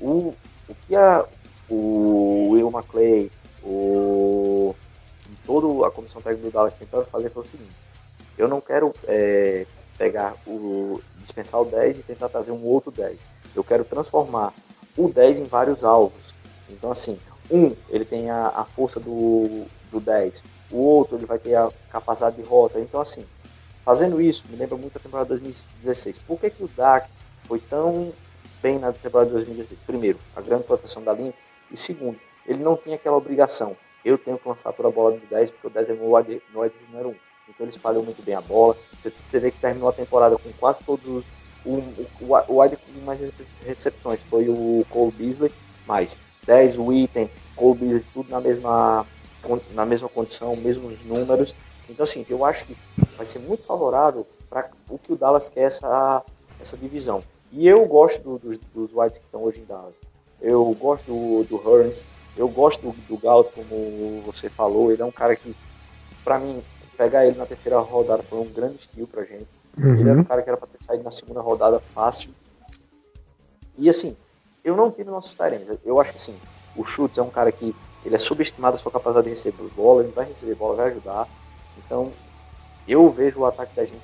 [0.00, 0.34] o,
[0.68, 1.24] o que a,
[1.68, 3.30] o Will McClay,
[3.62, 4.74] o,
[5.46, 7.70] toda a comissão técnica do Dallas tentaram fazer foi o seguinte:
[8.36, 9.64] eu não quero é,
[9.96, 13.18] pegar o dispensar o 10 e tentar trazer um outro 10.
[13.54, 14.52] Eu quero transformar
[14.96, 16.34] o 10 em vários alvos.
[16.68, 17.18] Então, assim,
[17.50, 21.70] um, ele tem a, a força do, do 10, o outro, ele vai ter a
[21.90, 22.80] capacidade de rota.
[22.80, 23.24] Então, assim,
[23.84, 26.18] fazendo isso, me lembra muito a temporada 2016.
[26.20, 27.08] Por que, que o Dak
[27.46, 28.12] foi tão
[28.62, 29.80] bem na temporada de 2016?
[29.86, 31.34] Primeiro, a grande proteção da linha.
[31.70, 33.76] E segundo, ele não tinha aquela obrigação.
[34.04, 36.42] Eu tenho que lançar por a bola do 10, porque o 10 é meu wide
[36.90, 37.14] número 1.
[37.48, 38.76] Então ele espalhou muito bem a bola.
[38.98, 41.24] Você, você vê que terminou a temporada com quase todos.
[41.64, 42.04] O, o,
[42.48, 43.20] o wide com mais
[43.64, 45.50] recepções foi o Cole Beasley,
[45.86, 46.14] mais
[46.46, 49.06] 10, o Item, Cole Beasley, tudo na mesma,
[49.72, 51.54] na mesma condição, mesmos números.
[51.88, 52.76] Então, assim, eu acho que
[53.16, 56.22] vai ser muito favorável para o que o Dallas quer essa,
[56.60, 57.22] essa divisão.
[57.52, 59.94] E eu gosto do, do, dos Whites que estão hoje em Dallas.
[60.40, 62.04] Eu gosto do, do Hearns,
[62.36, 64.92] eu gosto do, do como você falou.
[64.92, 65.54] Ele é um cara que,
[66.24, 66.62] para mim,
[66.94, 69.46] pegar ele na terceira rodada foi um grande estilo pra gente.
[69.76, 70.00] Uhum.
[70.00, 72.30] Ele era um cara que era pra ter saído na segunda rodada fácil.
[73.76, 74.16] E assim,
[74.64, 75.76] eu não tive nossos talentos.
[75.84, 76.36] Eu acho que sim,
[76.76, 80.02] o Schultz é um cara que ele é subestimado a sua capacidade de receber bola,
[80.02, 81.28] ele vai receber bola, vai ajudar.
[81.78, 82.12] Então,
[82.86, 84.02] eu vejo o ataque da gente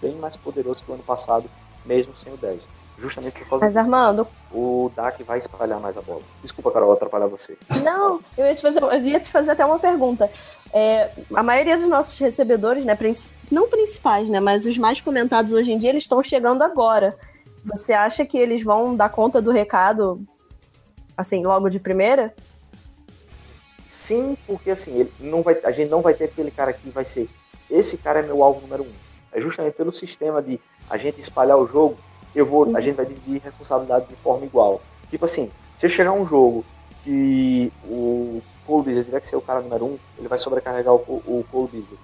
[0.00, 1.48] bem mais poderoso que o ano passado,
[1.84, 2.68] mesmo sem o 10.
[2.98, 4.26] Justamente por causa Mas, Armando.
[4.52, 6.22] O Dak vai espalhar mais a bola.
[6.42, 7.56] Desculpa, Carol, atrapalhar você.
[7.82, 10.30] Não, eu ia te fazer, eu ia te fazer até uma pergunta.
[10.72, 12.96] É, a maioria dos nossos recebedores, né,
[13.50, 17.16] não principais, né, mas os mais comentados hoje em dia, eles estão chegando agora.
[17.64, 20.20] Você acha que eles vão dar conta do recado,
[21.16, 22.34] assim, logo de primeira?
[23.86, 27.04] Sim, porque assim, ele não vai, a gente não vai ter aquele cara que vai
[27.04, 27.28] ser,
[27.70, 29.11] esse cara é meu alvo número um.
[29.32, 31.96] É justamente pelo sistema de a gente espalhar o jogo,
[32.34, 32.76] eu vou, uhum.
[32.76, 34.80] a gente vai dividir responsabilidades de forma igual.
[35.10, 36.64] Tipo assim, se chegar um jogo
[37.04, 40.98] que o Cole Beasley tiver que ser o cara número um, ele vai sobrecarregar o,
[40.98, 41.98] o Cole Beasley.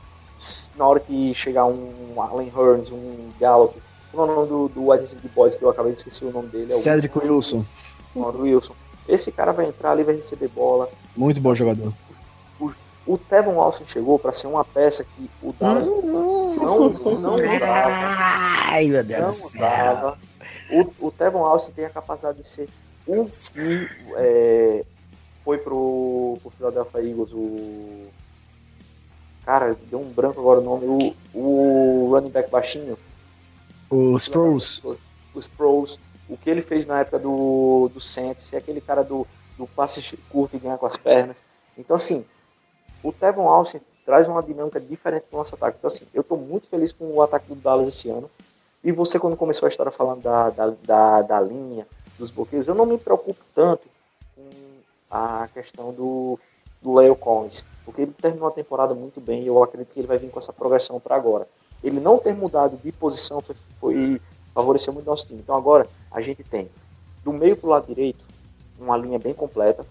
[0.76, 3.76] Na hora que chegar um Allen Hearns, um Gallup,
[4.12, 6.48] é o nome do, do wide receiver boys que eu acabei de esquecer o nome
[6.48, 6.72] dele?
[6.72, 7.64] É o Cedric Wilson.
[8.14, 8.74] Wilson.
[9.08, 10.88] Esse cara vai entrar ali, vai receber bola.
[11.16, 11.92] Muito bom jogador.
[13.08, 17.88] O, Tevon Austin chegou para ser uma peça que o Dallas não, não, não usava.
[18.70, 20.16] Ai, meu Deus do céu.
[20.70, 22.68] O, o Tevon Austin tem a capacidade de ser
[23.06, 24.84] um que é,
[25.42, 28.06] foi pro, pro Philadelphia Eagles, o.
[29.46, 32.98] Cara, deu um branco agora o nome, o, o running back baixinho.
[33.88, 34.82] O Sproles.
[34.84, 35.98] O Sproles.
[36.28, 40.18] O que ele fez na época do, do Saints, é aquele cara do, do passe
[40.28, 41.42] curto e ganhar com as pernas.
[41.78, 42.26] Então, assim,
[43.02, 45.76] o Tevon Austin traz uma dinâmica diferente do nosso ataque.
[45.78, 48.30] Então, assim, eu estou muito feliz com o ataque do Dallas esse ano.
[48.82, 51.86] E você, quando começou a história falando da, da, da, da linha,
[52.18, 53.86] dos bloqueios, eu não me preocupo tanto
[54.34, 54.48] com
[55.10, 56.38] a questão do,
[56.80, 60.06] do Leo Collins, porque ele terminou a temporada muito bem e eu acredito que ele
[60.06, 61.46] vai vir com essa progressão para agora
[61.82, 64.20] ele não ter mudado de posição foi, foi
[64.54, 65.40] favoreceu muito nosso time.
[65.40, 66.68] Então agora a gente tem
[67.22, 68.24] do meio para o lado direito
[68.78, 69.86] uma linha bem completa.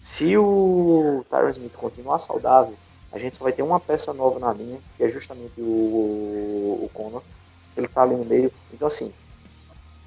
[0.00, 2.74] Se o Tyron Smith continuar saudável,
[3.12, 6.90] a gente só vai ter uma peça nova na linha, que é justamente o, o
[6.94, 7.22] Conor.
[7.76, 8.50] Ele está ali no meio.
[8.72, 9.12] Então assim,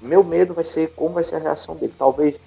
[0.00, 1.94] meu medo vai ser como vai ser a reação dele.
[1.96, 2.40] Talvez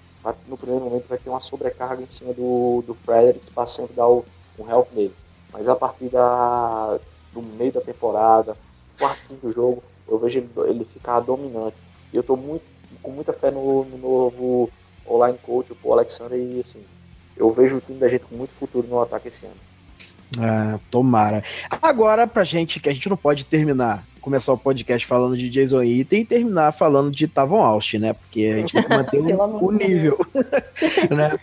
[0.48, 4.08] no primeiro momento vai ter uma sobrecarga em cima do, do Fredericks para sempre dar
[4.08, 4.26] o,
[4.60, 5.16] um help nele.
[5.54, 7.00] Mas a partir da,
[7.32, 8.58] do meio da temporada,
[9.00, 11.78] quarto, quinto jogo, eu vejo ele, ele ficar dominante.
[12.12, 12.66] E eu estou muito,
[13.02, 14.70] com muita fé no, no novo
[15.08, 16.84] online coach, o Alexander, e assim,
[17.38, 19.56] eu vejo o time da gente com muito futuro no ataque esse ano.
[20.40, 21.44] Ah, tomara.
[21.82, 25.82] Agora, pra gente, que a gente não pode terminar começar o podcast falando de Jason
[25.82, 28.12] Item e terminar falando de Tavon Austin, né?
[28.12, 30.18] Porque a gente tem que manter o, o nível.
[31.16, 31.40] né?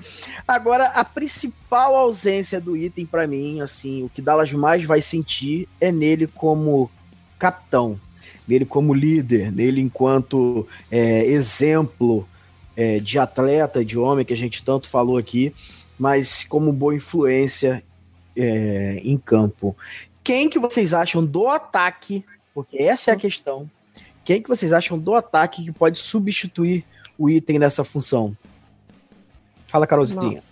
[0.46, 5.66] Agora, a principal ausência do Item para mim, assim, o que Dallas mais vai sentir
[5.80, 6.90] é nele como
[7.38, 7.98] capitão,
[8.46, 12.28] nele como líder, nele enquanto é, exemplo
[12.76, 15.54] é, de atleta, de homem, que a gente tanto falou aqui,
[15.98, 17.82] mas como boa influência
[18.36, 19.76] é, em campo.
[20.22, 22.24] Quem que vocês acham do ataque?
[22.54, 23.70] Porque essa é a questão.
[24.24, 26.84] Quem que vocês acham do ataque que pode substituir
[27.18, 28.36] o item nessa função?
[29.66, 30.42] Fala, Carolzinha.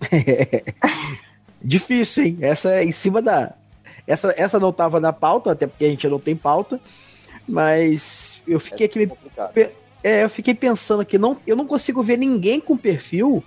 [1.62, 2.38] Difícil, hein?
[2.40, 3.54] Essa é em cima da.
[4.06, 6.80] Essa, essa não tava na pauta, até porque a gente não tem pauta.
[7.46, 9.02] Mas eu fiquei aqui.
[9.02, 9.52] É complicado.
[10.02, 13.44] É, eu fiquei pensando aqui, não, eu não consigo ver ninguém com perfil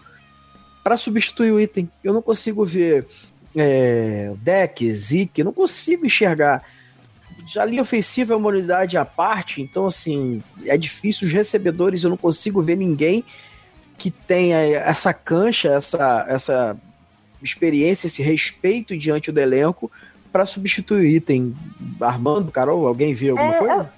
[0.84, 1.89] para substituir o item.
[2.04, 3.08] Eu não consigo ver
[3.56, 6.63] é, deck, Zik, não consigo enxergar.
[7.58, 11.28] A linha ofensiva é uma unidade à parte, então assim, é difícil.
[11.28, 13.24] Os recebedores, eu não consigo ver ninguém
[13.98, 16.78] que tenha essa cancha, essa, essa
[17.41, 19.91] experiência, esse respeito diante do elenco
[20.32, 21.56] para substituir o item.
[22.02, 23.93] Armando, Carol, alguém vê alguma É, coisa?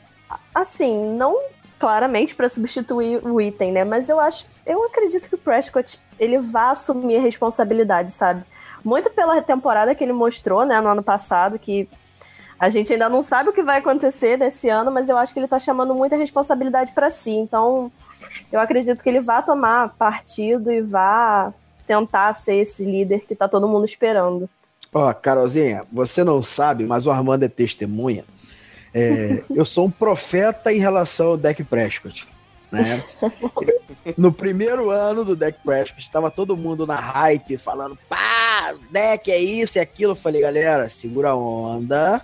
[0.53, 1.37] Assim, não
[1.79, 3.83] claramente para substituir o item, né?
[3.83, 8.43] Mas eu acho, eu acredito que o Prescott ele vai assumir a responsabilidade, sabe?
[8.83, 11.87] Muito pela temporada que ele mostrou, né, no ano passado, que
[12.59, 15.39] a gente ainda não sabe o que vai acontecer nesse ano, mas eu acho que
[15.39, 17.31] ele tá chamando muita responsabilidade para si.
[17.31, 17.91] Então,
[18.51, 21.53] eu acredito que ele vai tomar partido e vai
[21.85, 24.49] tentar ser esse líder que tá todo mundo esperando.
[24.93, 28.23] Ó, Carolzinha, você não sabe, mas o Armando é testemunha.
[28.93, 32.25] É, eu sou um profeta em relação ao Deck Prescott.
[32.75, 33.03] Né?
[34.17, 39.39] No primeiro ano do Deck Prescott, estava todo mundo na hype, falando, pá, Deck é
[39.39, 40.11] isso e aquilo.
[40.11, 42.21] Eu falei, galera, segura a onda,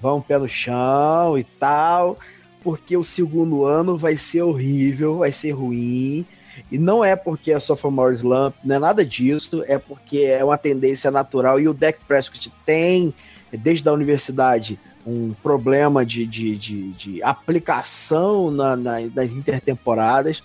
[0.00, 2.18] vão pé no chão e tal,
[2.64, 6.26] porque o segundo ano vai ser horrível, vai ser ruim.
[6.70, 10.58] E não é porque é sophomore slump, não é nada disso, é porque é uma
[10.58, 13.14] tendência natural e o Deck Prescott tem,
[13.52, 20.42] desde a universidade, um problema de, de, de, de aplicação na, na, nas intertemporadas.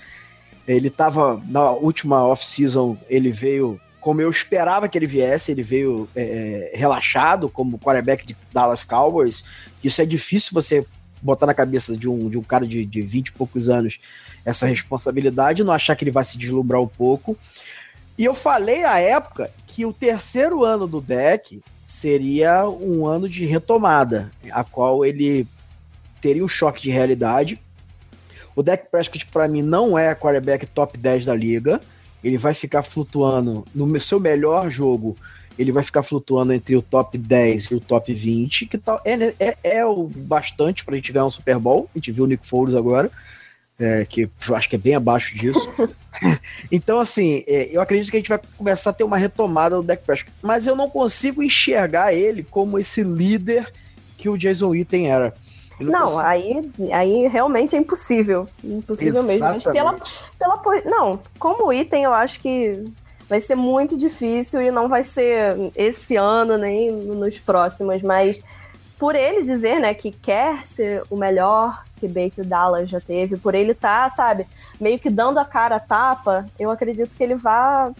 [0.67, 6.07] Ele estava na última off-season, ele veio como eu esperava que ele viesse, ele veio
[6.15, 9.43] é, relaxado como quarterback de Dallas Cowboys.
[9.83, 10.85] Isso é difícil você
[11.21, 13.99] botar na cabeça de um, de um cara de, de 20 e poucos anos
[14.45, 17.37] essa responsabilidade, não achar que ele vai se deslumbrar um pouco.
[18.17, 23.47] E eu falei à época que o terceiro ano do deck seria um ano de
[23.47, 25.47] retomada, a qual ele
[26.21, 27.59] teria um choque de realidade.
[28.55, 31.81] O deck Prescott, para mim, não é quarterback top 10 da liga.
[32.23, 35.17] Ele vai ficar flutuando no seu melhor jogo.
[35.57, 39.33] Ele vai ficar flutuando entre o top 10 e o top 20, que tal, é,
[39.39, 41.89] é, é o bastante para a gente ganhar um Super Bowl.
[41.95, 43.09] A gente viu o Nick Foles agora,
[43.79, 45.71] é, que eu acho que é bem abaixo disso.
[46.71, 49.83] então, assim, é, eu acredito que a gente vai começar a ter uma retomada do
[49.83, 53.71] deck Prescott, mas eu não consigo enxergar ele como esse líder
[54.17, 55.33] que o Jason Witten era.
[55.79, 58.47] Não, consigo- aí, aí realmente é impossível.
[58.61, 59.47] Impossível mesmo.
[59.47, 59.93] Mas pela,
[60.37, 62.83] pela, não, como item, eu acho que
[63.29, 68.43] vai ser muito difícil e não vai ser esse ano nem nos próximos, mas
[68.99, 73.55] por ele dizer, né, que quer ser o melhor que Baker Dallas já teve, por
[73.55, 74.45] ele tá, sabe,
[74.79, 77.91] meio que dando a cara a tapa, eu acredito que ele vá,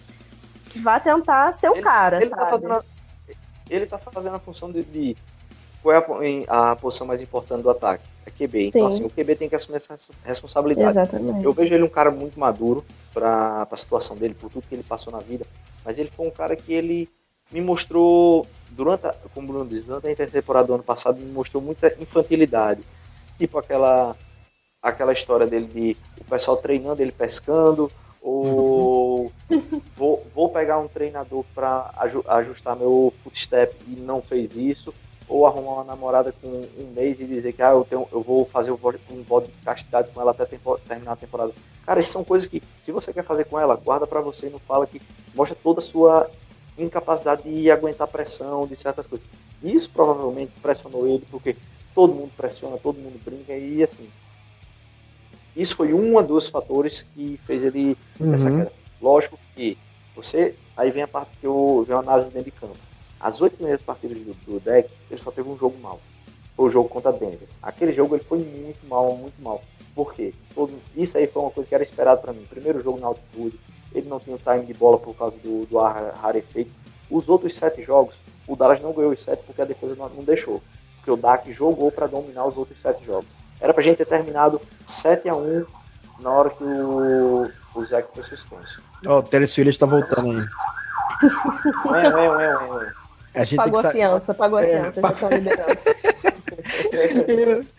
[0.76, 2.52] vá tentar ser o Ele- cara, ele tá sabe?
[2.52, 2.84] fazendo a,
[3.70, 5.16] ele tá fazendo a função de, de
[5.82, 8.04] qual é a, a posição mais importante do ataque?
[8.26, 8.68] É QB.
[8.68, 8.98] Então, Sim.
[8.98, 10.90] assim, o QB tem que assumir essa res- responsabilidade.
[10.90, 11.44] Exatamente.
[11.46, 12.84] Eu vejo ele um cara muito maduro
[13.14, 15.46] para a situação dele, por tudo que ele passou na vida.
[15.86, 17.10] Mas ele foi um cara que ele
[17.52, 21.32] me mostrou, durante a, como o Bruno diz, durante a intertemporada do ano passado, me
[21.32, 22.82] mostrou muita infantilidade.
[23.38, 24.16] Tipo aquela,
[24.82, 29.32] aquela história dele de o pessoal treinando, ele pescando, ou
[29.96, 31.92] vou, vou pegar um treinador para
[32.28, 34.94] ajustar meu footstep e não fez isso,
[35.28, 38.46] ou arrumar uma namorada com um mês e dizer que ah, eu, tenho, eu vou
[38.46, 41.54] fazer um voto de castidade com ela até tempo- terminar a temporada.
[41.86, 44.50] Cara, isso são coisas que, se você quer fazer com ela, guarda pra você e
[44.50, 45.02] não fala que
[45.34, 46.30] mostra toda a sua
[46.84, 49.26] incapacidade de aguentar pressão de certas coisas.
[49.64, 51.56] Isso provavelmente pressionou ele, porque
[51.94, 54.08] todo mundo pressiona, todo mundo brinca, e assim.
[55.56, 58.58] Isso foi um dos fatores que fez ele essa Uhum.
[58.58, 58.72] queda.
[59.02, 59.78] Lógico que
[60.16, 60.56] você.
[60.78, 62.78] Aí vem a parte que eu vem a análise dentro de campo.
[63.20, 66.00] As oito primeiras partidas do, do deck, ele só teve um jogo mal.
[66.56, 67.48] Foi o jogo contra Denver.
[67.62, 69.62] Aquele jogo ele foi muito mal, muito mal.
[69.94, 70.34] Por quê?
[70.56, 72.46] Todo, isso aí foi uma coisa que era esperado para mim.
[72.50, 73.60] Primeiro jogo na altitude,
[73.94, 76.72] ele não tinha o time de bola por causa do, do ar rarefeito.
[77.10, 78.16] Os outros sete jogos,
[78.48, 80.62] o Dallas não ganhou os sete porque a defesa não, não deixou.
[80.98, 83.28] Porque o Dak jogou para dominar os outros sete jogos.
[83.62, 85.66] Era pra gente ter terminado 7 a 1
[86.22, 88.82] na hora que o, o Zach foi suspenso.
[89.06, 90.46] Ó, o Terence Williams tá voltando aí.
[91.86, 92.92] Ué, ué, ué, ué, ué.
[93.36, 95.80] A gente Pagou a tem que sa- fiança, pagou a É, fiança, já estão liberando.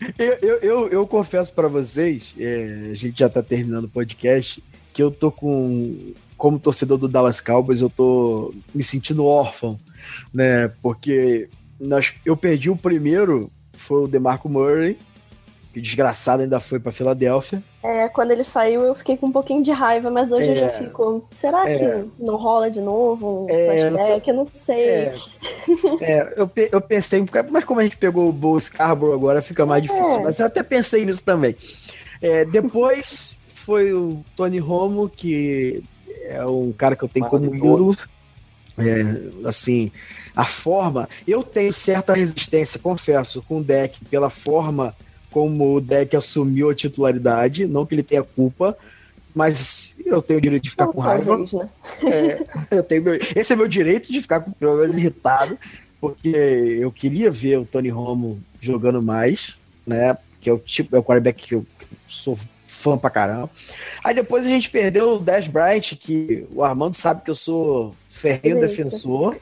[0.17, 4.63] eu, eu, eu, eu confesso pra vocês, é, a gente já tá terminando o podcast,
[4.93, 6.13] que eu tô com.
[6.37, 9.77] Como torcedor do Dallas Cowboys, eu tô me sentindo órfão,
[10.33, 10.71] né?
[10.81, 11.47] Porque
[11.79, 14.97] nós, eu perdi o primeiro, foi o DeMarco Murray,
[15.71, 17.61] que desgraçado ainda foi pra Filadélfia.
[17.83, 20.65] É, quando ele saiu, eu fiquei com um pouquinho de raiva, mas hoje eu já
[20.65, 20.69] É.
[20.69, 21.23] fico.
[21.31, 21.77] Será É.
[21.77, 23.45] que não rola de novo?
[23.45, 24.27] Um É, flashback?
[24.27, 24.89] Eu não sei.
[24.89, 25.15] É,
[26.01, 29.63] é, eu, pe- eu pensei, mas como a gente pegou o Bo Scarborough agora, fica
[29.63, 30.11] mais difícil.
[30.19, 30.23] É.
[30.23, 31.55] Mas eu até pensei nisso também.
[32.19, 35.83] É, depois foi o Tony Romo, que
[36.23, 37.95] é um cara que eu tenho como ídolo.
[38.77, 39.91] É, assim,
[40.35, 41.07] a forma.
[41.27, 44.95] Eu tenho certa resistência, confesso, com o deck, pela forma
[45.29, 47.67] como o deck assumiu a titularidade.
[47.67, 48.75] Não que ele tenha culpa,
[49.35, 51.25] mas eu tenho o direito de ficar Não, com raiva.
[51.25, 51.69] talvez, né?
[52.03, 55.57] É, eu tenho meu- esse é meu direito de ficar com pelo menos irritado,
[55.99, 60.17] porque eu queria ver o Tony Romo jogando mais, né?
[60.39, 61.65] Que é o tipo, é o quarterback que eu
[62.07, 62.37] sou
[62.71, 63.49] fã pra caramba.
[64.03, 67.93] Aí depois a gente perdeu o Dash Bright, que o Armando sabe que eu sou
[68.09, 68.67] ferreiro Eita.
[68.67, 69.37] defensor,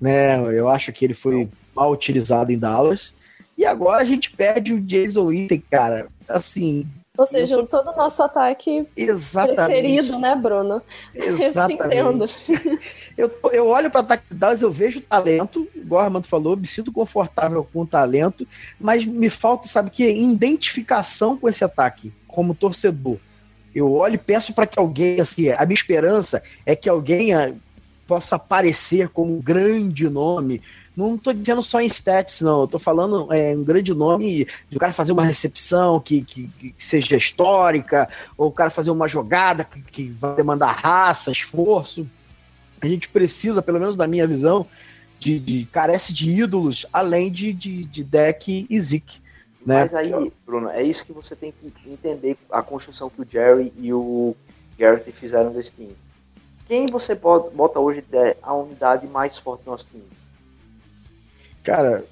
[0.00, 0.36] né?
[0.56, 3.14] Eu acho que ele foi mal utilizado em Dallas.
[3.58, 6.08] E agora a gente perde o Jason Witten, cara.
[6.28, 9.56] Assim, Ou seja, todo o nosso ataque exatamente.
[9.56, 10.82] preferido, né, Bruno?
[11.14, 11.34] Eu.
[11.34, 12.38] Exatamente.
[13.16, 16.54] Eu, eu olho para o ataque de Dallas, eu vejo talento, igual o Armando falou,
[16.54, 18.46] me sinto confortável com o talento,
[18.78, 20.04] mas me falta, sabe o que?
[20.04, 23.16] Identificação com esse ataque, como torcedor.
[23.74, 27.54] Eu olho e peço para que alguém, assim, a minha esperança é que alguém ah,
[28.06, 30.60] possa aparecer como um grande nome.
[30.94, 32.66] Não estou dizendo só em stats, não.
[32.66, 36.74] Tô falando é, um grande nome de o cara fazer uma recepção que, que, que
[36.76, 42.06] seja histórica, ou o cara fazer uma jogada que, que vai demandar raça, esforço.
[42.82, 44.66] A gente precisa, pelo menos na minha visão,
[45.18, 49.24] de, de- carece de ídolos, além de, de, de deck e Zik.
[49.66, 49.80] Né?
[49.80, 53.72] Mas aí, Bruno, é isso que você tem que entender a construção que o Jerry
[53.76, 54.36] e o
[54.78, 55.96] Garrett fizeram desse time.
[56.68, 60.04] Quem você bota hoje é a unidade mais forte do nosso time?
[61.64, 62.04] Cara,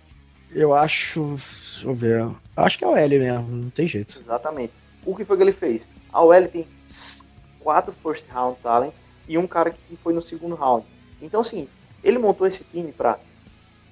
[0.52, 1.26] eu acho.
[1.28, 2.28] Deixa eu ver.
[2.56, 4.18] Acho que é o L mesmo, não tem jeito.
[4.18, 4.72] Exatamente.
[5.06, 5.86] O que foi que ele fez?
[6.12, 6.66] A OL tem
[7.60, 8.92] quatro first round talent
[9.28, 10.84] e um cara que foi no segundo round.
[11.22, 11.68] Então, assim,
[12.02, 13.18] ele montou esse time pra.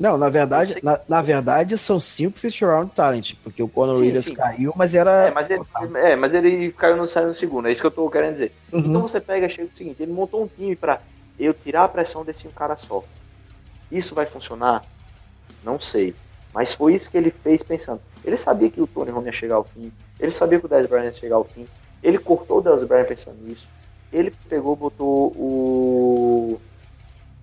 [0.03, 4.03] Não, na verdade, na, na verdade são cinco first round talent, porque o Conor Sim,
[4.03, 4.35] Williams sim.
[4.35, 5.29] caiu, mas era.
[5.29, 5.63] É mas, ele,
[5.95, 8.53] é, mas ele caiu no, no segundo, é isso que eu tô querendo dizer.
[8.73, 8.81] Uhum.
[8.81, 11.01] Então você pega, chega o seguinte, ele montou um time pra
[11.39, 13.05] eu tirar a pressão desse um cara só.
[13.93, 14.83] Isso vai funcionar?
[15.63, 16.17] Não sei.
[16.53, 18.01] Mas foi isso que ele fez pensando.
[18.25, 19.93] Ele sabia que o Tony Romo ia chegar ao fim.
[20.19, 21.65] Ele sabia que o Dez Bryant ia chegar ao fim.
[22.03, 23.69] Ele cortou o Dez Bryant pensando nisso.
[24.13, 26.61] Ele pegou, botou o.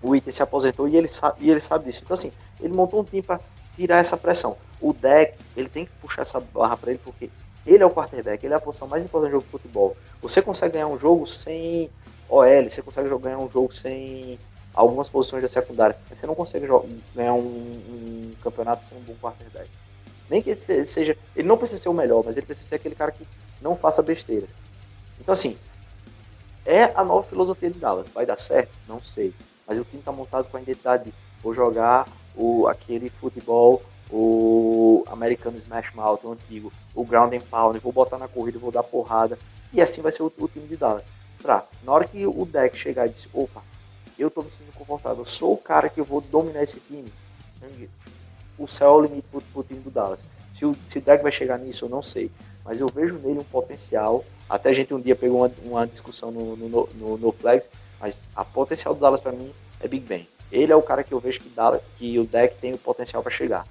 [0.02, 2.02] O Item se aposentou e ele, sabe, e ele sabe disso.
[2.04, 3.42] Então, assim, ele montou um time para
[3.74, 4.58] tirar essa pressão.
[4.80, 7.32] O deck, ele tem que puxar essa barra para ele, porque
[7.66, 9.98] ele é o quarterback, ele é a posição mais importante do jogo de futebol.
[10.22, 11.92] Você consegue ganhar um jogo sem
[12.28, 14.40] OL, você consegue ganhar um jogo sem
[14.74, 16.66] algumas posições da secundária, mas você não consegue
[17.14, 19.70] ganhar um, um campeonato sem um bom quarterback.
[20.30, 21.18] Nem que ele se- seja.
[21.36, 23.28] Ele não precisa ser o melhor, mas ele precisa ser aquele cara que
[23.60, 24.58] não faça besteiras.
[25.20, 25.60] Então, assim,
[26.66, 28.10] é a nova filosofia de Dallas.
[28.14, 28.74] Vai dar certo?
[28.86, 29.36] Não sei.
[29.70, 35.06] Mas o time está montado com a identidade de vou jogar o, aquele futebol, o
[35.08, 38.82] americano Smash Mouth, o antigo, o Ground and Pound, vou botar na corrida, vou dar
[38.82, 39.38] porrada.
[39.72, 41.04] E assim vai ser o, o time de Dallas.
[41.40, 43.62] Pra, na hora que o deck chegar e dizer, opa,
[44.18, 47.14] eu tô me sentindo confortável, eu sou o cara que eu vou dominar esse time.
[48.58, 50.20] O céu é o limite pro, pro time do Dallas.
[50.52, 52.32] Se o, se deck vai chegar nisso, eu não sei.
[52.66, 54.26] Mas eu vejo nele um potencial.
[54.50, 57.32] Até a gente um dia pegou uma, uma discussão no, no, no, no
[58.00, 59.52] mas a potencial do Dallas para mim
[59.82, 60.28] é Big Ben.
[60.52, 63.22] Ele é o cara que eu vejo que, Dallas, que o deck tem o potencial
[63.22, 63.66] para chegar.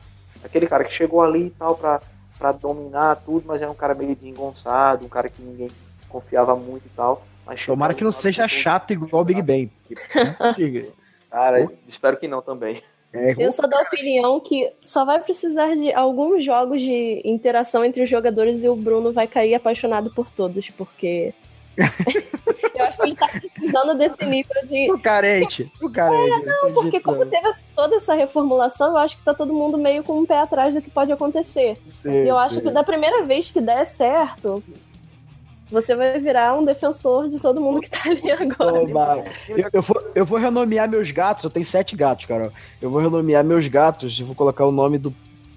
[0.45, 2.01] Aquele cara que chegou ali e tal para
[2.39, 5.69] para dominar tudo, mas era um cara meio desengonçado, um cara que ninguém
[6.09, 7.27] confiava muito e tal.
[7.45, 9.71] Mas Tomara que não seja chato igual o Big Ben.
[11.31, 12.83] Cara, espero que não também.
[13.13, 18.03] É, Eu sou da opinião que só vai precisar de alguns jogos de interação entre
[18.03, 21.35] os jogadores e o Bruno vai cair apaixonado por todos, porque.
[22.75, 24.91] Eu acho que ele tá precisando desse nível de.
[24.93, 26.47] o carente, o carente.
[26.47, 30.19] Não, porque como teve toda essa reformulação, eu acho que tá todo mundo meio com
[30.19, 31.79] um pé atrás do que pode acontecer.
[32.25, 34.63] E eu acho que da primeira vez que der certo,
[35.71, 38.79] você vai virar um defensor de todo mundo que tá ali agora.
[39.49, 42.53] Eu, eu vou, eu vou renomear meus gatos, eu tenho sete gatos, cara.
[42.81, 45.13] Eu vou renomear meus gatos e vou colocar o nome do,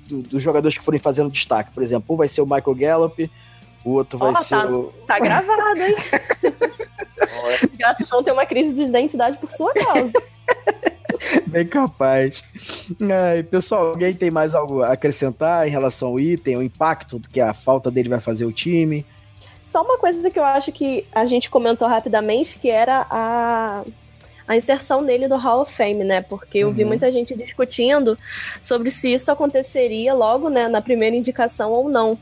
[0.07, 1.71] do- dos jogadores que forem fazendo destaque.
[1.71, 3.31] Por exemplo, um vai ser o Michael Gallup,
[3.83, 4.93] o outro vai Ó, ser tá, o.
[5.07, 5.95] tá gravado, hein?
[7.63, 10.11] Os gatos vão ter uma crise de identidade por sua causa.
[11.47, 12.43] Bem capaz.
[13.01, 17.39] Ai, pessoal, alguém tem mais algo a acrescentar em relação ao item, o impacto que
[17.39, 19.05] a falta dele vai fazer o time?
[19.63, 23.83] Só uma coisa que eu acho que a gente comentou rapidamente, que era a,
[24.47, 26.21] a inserção dele no Hall of Fame, né?
[26.21, 26.89] Porque eu vi Uhum.
[26.89, 28.17] muita gente discutindo
[28.61, 32.17] sobre se isso aconteceria logo, né, na primeira indicação ou não.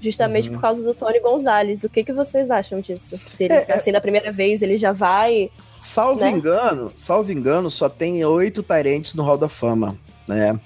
[0.00, 0.54] Justamente Uhum.
[0.54, 1.84] por causa do Tony Gonzalez.
[1.84, 3.18] O que, que vocês acham disso?
[3.26, 5.50] Se ele, É, é- assim, da primeira vez ele já vai.
[5.80, 6.30] Salvo Né?
[6.30, 9.96] engano, salvo engano, só tem oito Tyrants no Hall da Fama,
[10.26, 10.58] né?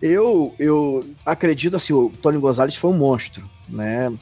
[0.00, 4.12] Eu, eu acredito assim, o Tony Gonzalez foi um monstro, né?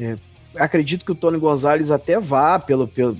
[0.00, 0.16] É,
[0.56, 3.16] acredito que o Tony Gonzalez até vá pelo, pelo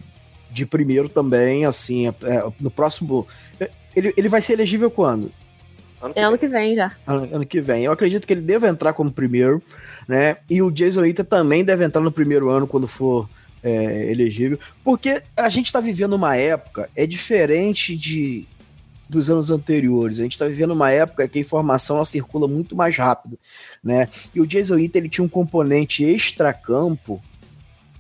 [0.51, 3.27] de primeiro também, assim, é, é, no próximo.
[3.61, 5.31] é, Ele, ele vai ser elegível quando?
[6.01, 6.39] Ano que É ano vem.
[6.39, 6.93] que vem já.
[7.07, 7.85] Ano, ano que vem.
[7.85, 9.63] Eu acredito que ele deve entrar como primeiro,
[10.09, 10.37] né?
[10.49, 13.29] E o Jason Ita também deve entrar no primeiro ano quando for
[13.63, 18.47] é, elegível, porque a gente está vivendo uma época é diferente de
[19.09, 20.21] dos anos anteriores.
[20.21, 23.37] A gente está vivendo uma época que a informação ela circula muito mais rápido,
[23.83, 24.09] né?
[24.33, 27.21] E o Jason Ita ele tinha um componente extracampo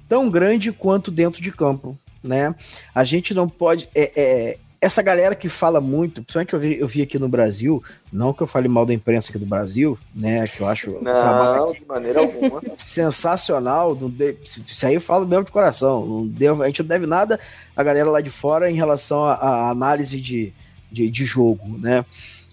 [0.09, 2.55] tão grande quanto dentro de campo, né?
[2.94, 6.89] A gente não pode é, é, essa galera que fala muito, principalmente eu vi, eu
[6.89, 10.47] vi aqui no Brasil, não que eu fale mal da imprensa aqui do Brasil, né?
[10.47, 12.62] Que eu acho trabalho Não, aqui de maneira alguma.
[12.78, 13.95] sensacional.
[13.95, 16.07] Não de, isso aí eu falo mesmo de coração.
[16.07, 17.39] Não devo, a gente não deve nada
[17.76, 20.53] a galera lá de fora em relação à- à análise de,
[20.91, 22.05] de, de jogo, né?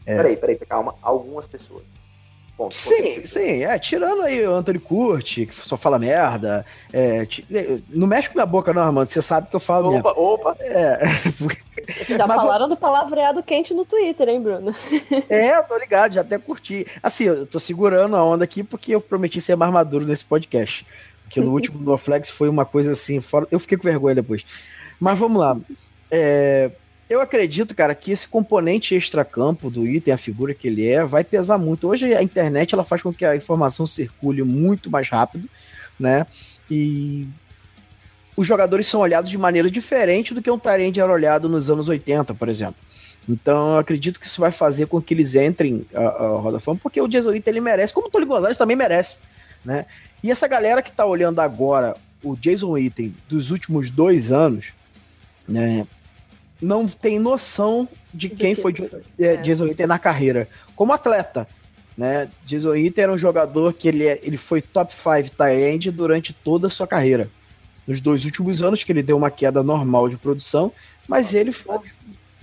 [0.06, 0.96] Peraí, peraí, calma.
[1.02, 1.84] Algumas pessoas.
[2.58, 2.74] Ponto.
[2.74, 6.66] Sim, sim, é, tirando aí o Anthony Curti, que só fala merda.
[6.92, 9.08] É, ti- é, não mexe com minha boca, não, Armando.
[9.08, 10.10] Você sabe que eu falo merda.
[10.10, 10.58] Opa, opa.
[10.60, 11.00] É,
[12.18, 14.74] Já Mas falaram do palavreado quente no Twitter, hein, Bruno?
[15.30, 16.84] é, eu tô ligado, já até curti.
[17.04, 20.84] Assim, eu tô segurando a onda aqui porque eu prometi ser mais maduro nesse podcast.
[21.26, 23.48] Porque no último do Flex foi uma coisa assim, fora.
[23.52, 24.44] Eu fiquei com vergonha depois.
[25.00, 25.56] Mas vamos lá.
[26.10, 26.72] É,
[27.10, 31.24] eu acredito, cara, que esse componente extracampo do item, a figura que ele é, vai
[31.24, 31.88] pesar muito.
[31.88, 35.50] Hoje a internet ela faz com que a informação circule muito mais rápido,
[35.98, 36.26] né?
[36.70, 37.26] E
[38.36, 41.88] os jogadores são olhados de maneira diferente do que um Tyrande era olhado nos anos
[41.88, 42.76] 80, por exemplo.
[43.28, 46.80] Então eu acredito que isso vai fazer com que eles entrem a, a Roda Fama,
[46.82, 49.18] porque o Jason Witten ele merece, como o Tony Gonzalez também merece,
[49.66, 49.86] né?
[50.22, 54.74] E essa galera que tá olhando agora o Jason Witten dos últimos dois anos,
[55.48, 55.86] né?
[56.62, 58.74] Não tem noção de quem foi
[59.20, 59.38] é, É.
[59.38, 61.48] Jason Witten na carreira, como atleta.
[61.98, 62.30] Né?
[62.46, 66.32] Jason Witten era um jogador que ele, é- ele foi top 5 tight end durante
[66.34, 67.30] toda a sua carreira.
[67.88, 70.72] Nos dois últimos anos, que ele deu uma queda normal de produção,
[71.08, 71.80] mas ele foi.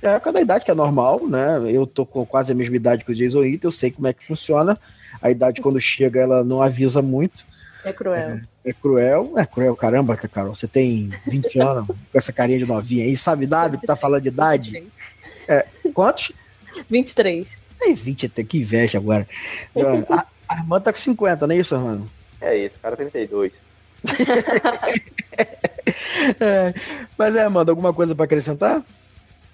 [0.02, 1.60] É cada idade que é normal, né?
[1.70, 4.12] Eu tô com quase a mesma idade que o Jason Witten, eu sei como é
[4.12, 4.78] que funciona.
[5.22, 7.46] A idade, quando chega, ela não avisa muito.
[7.84, 8.40] É cruel.
[8.64, 9.32] É cruel.
[9.36, 10.54] É cruel, caramba, Carol.
[10.54, 14.22] Você tem 20 anos, com essa carinha de novinha aí, sabe nada que tá falando
[14.22, 14.86] de idade?
[15.92, 16.32] Quantos?
[16.88, 17.58] 23.
[17.78, 19.28] Tem 20 até, que inveja agora.
[20.10, 22.10] A, a irmã tá com 50, não é isso, Armando?
[22.40, 23.52] É isso, cara 32.
[26.40, 26.72] É,
[27.18, 28.82] mas é, Armando, alguma coisa pra acrescentar?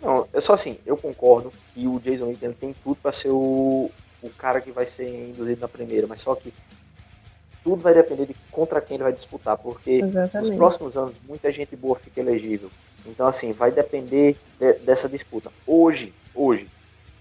[0.01, 3.91] Não, é só assim, eu concordo que o Jason Witten tem tudo para ser o,
[4.23, 6.53] o cara que vai ser induzido na primeira, mas só que
[7.63, 10.07] tudo vai depender de contra quem ele vai disputar, porque
[10.37, 10.51] nos Exatamente.
[10.51, 12.73] próximos anos muita gente boa fica elegível.
[13.05, 15.53] Então assim, vai depender de- dessa disputa.
[15.67, 16.71] Hoje, hoje,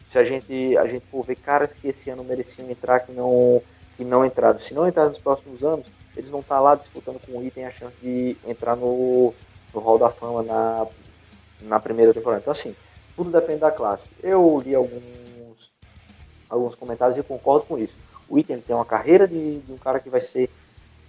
[0.03, 3.63] se a gente a gente for ver caras que esse ano mereciam entrar que não
[3.93, 7.37] que não entraram, se não entraram nos próximos anos, eles vão estar lá disputando com
[7.37, 9.35] o item a chance de entrar no,
[9.73, 10.87] no Hall da Fama na
[11.59, 12.41] na primeira temporada.
[12.41, 12.75] Então, assim,
[13.15, 14.09] tudo depende da classe.
[14.21, 15.73] Eu li alguns,
[16.49, 17.97] alguns comentários e concordo com isso.
[18.29, 20.49] O Item tem uma carreira de, de um cara que vai ser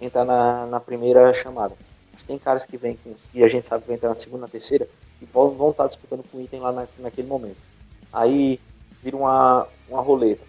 [0.01, 1.75] entrar na, na primeira chamada.
[2.13, 4.41] Mas tem caras que vêm com, e a gente sabe que vai entrar na segunda,
[4.41, 4.87] na terceira,
[5.21, 7.57] e vão, vão estar disputando com o Item lá na, naquele momento.
[8.11, 8.59] Aí
[9.03, 10.41] vira uma, uma roleta.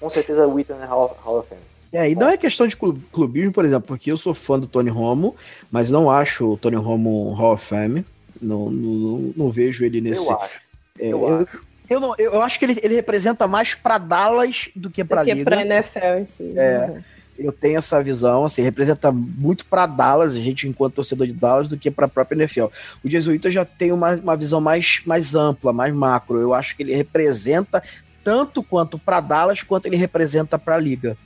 [0.00, 1.60] Com certeza o Item é Hall, Hall of Fame.
[1.92, 4.66] É, e não é questão de clu- clubismo, por exemplo, porque eu sou fã do
[4.66, 5.36] Tony Romo,
[5.70, 8.02] mas não acho o Tony Romo Hall of Fame.
[8.40, 10.26] Não, não, não vejo ele nesse.
[10.26, 10.54] Eu acho.
[10.98, 11.62] é, eu eu, acho.
[11.92, 15.18] Eu não, eu, eu acho que ele, ele representa mais pra Dallas do que pra
[15.18, 15.50] Porque Liga.
[15.50, 16.52] pra NFL em si.
[16.56, 16.86] É.
[16.88, 17.04] né?
[17.38, 21.66] Eu tenho essa visão, assim, representa muito pra Dallas, a gente enquanto torcedor de Dallas,
[21.66, 22.66] do que pra própria NFL.
[23.02, 26.38] O Jesuíta já tem uma, uma visão mais, mais ampla, mais macro.
[26.38, 27.82] Eu acho que ele representa
[28.22, 31.16] tanto quanto pra Dallas, quanto ele representa pra Liga.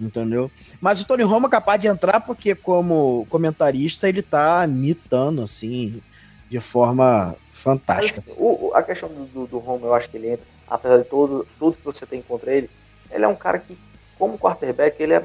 [0.00, 0.50] Entendeu?
[0.80, 6.02] Mas o Tony Romo é capaz de entrar porque, como comentarista, ele tá imitando, assim,
[6.50, 8.30] de forma fantástica.
[8.36, 11.04] o, o- a questão do, do, do Romo, eu acho que ele entra, apesar de
[11.04, 12.68] todo, tudo que você tem contra ele,
[13.10, 13.78] ele é um cara que
[14.18, 15.22] como quarterback, ele é,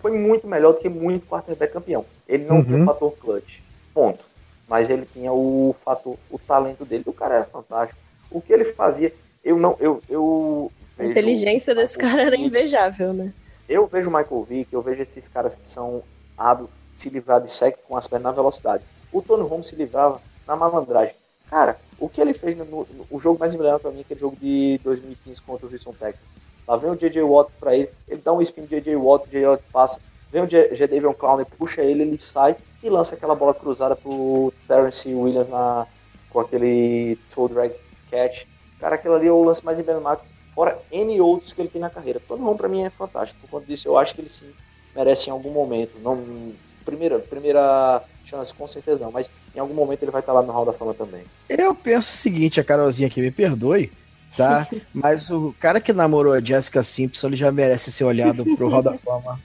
[0.00, 2.04] foi muito melhor do que muito quarterback campeão.
[2.28, 2.64] Ele não uhum.
[2.64, 3.60] tem o fator clutch,
[3.94, 4.24] ponto.
[4.68, 7.04] Mas ele tinha o fator, o talento dele.
[7.06, 8.00] O cara era fantástico.
[8.30, 9.12] O que ele fazia,
[9.44, 13.32] eu não, eu, eu a inteligência desse cara era invejável, né?
[13.68, 16.02] Eu vejo o Michael Vick, eu vejo esses caras que são
[16.36, 18.84] hábeis se livrar de sec com as pernas na velocidade.
[19.10, 21.14] O Tony Holmes se livrava na malandragem.
[21.52, 24.20] Cara, o que ele fez no, no, o jogo mais emblemático para mim é aquele
[24.20, 26.26] jogo de 2015 contra o Houston Texas.
[26.66, 27.20] Lá vem o J.J.
[27.20, 28.96] Watt para ele, ele dá um spin J.J.
[28.96, 29.46] Watt, J.J.
[29.46, 30.00] Watt passa,
[30.32, 35.06] vem o J.Davion Clown, puxa ele, ele sai e lança aquela bola cruzada pro Terence
[35.06, 35.86] Williams na,
[36.30, 37.74] com aquele toe drag
[38.10, 38.46] catch.
[38.80, 41.90] Cara, aquilo ali é o lance mais emblemático, fora N outros que ele tem na
[41.90, 42.18] carreira.
[42.26, 44.50] Todo mundo para mim é fantástico, por conta disso eu acho que ele sim
[44.96, 50.02] merece em algum momento, não primeira, primeira chance, com certeza não, mas em algum momento
[50.02, 51.22] ele vai estar lá no Hall da Fama também.
[51.48, 53.90] Eu penso o seguinte, a Carolzinha aqui me perdoe,
[54.36, 54.66] tá?
[54.92, 58.82] mas o cara que namorou a Jessica Simpson, ele já merece ser olhado pro Hall
[58.82, 59.40] da Fama.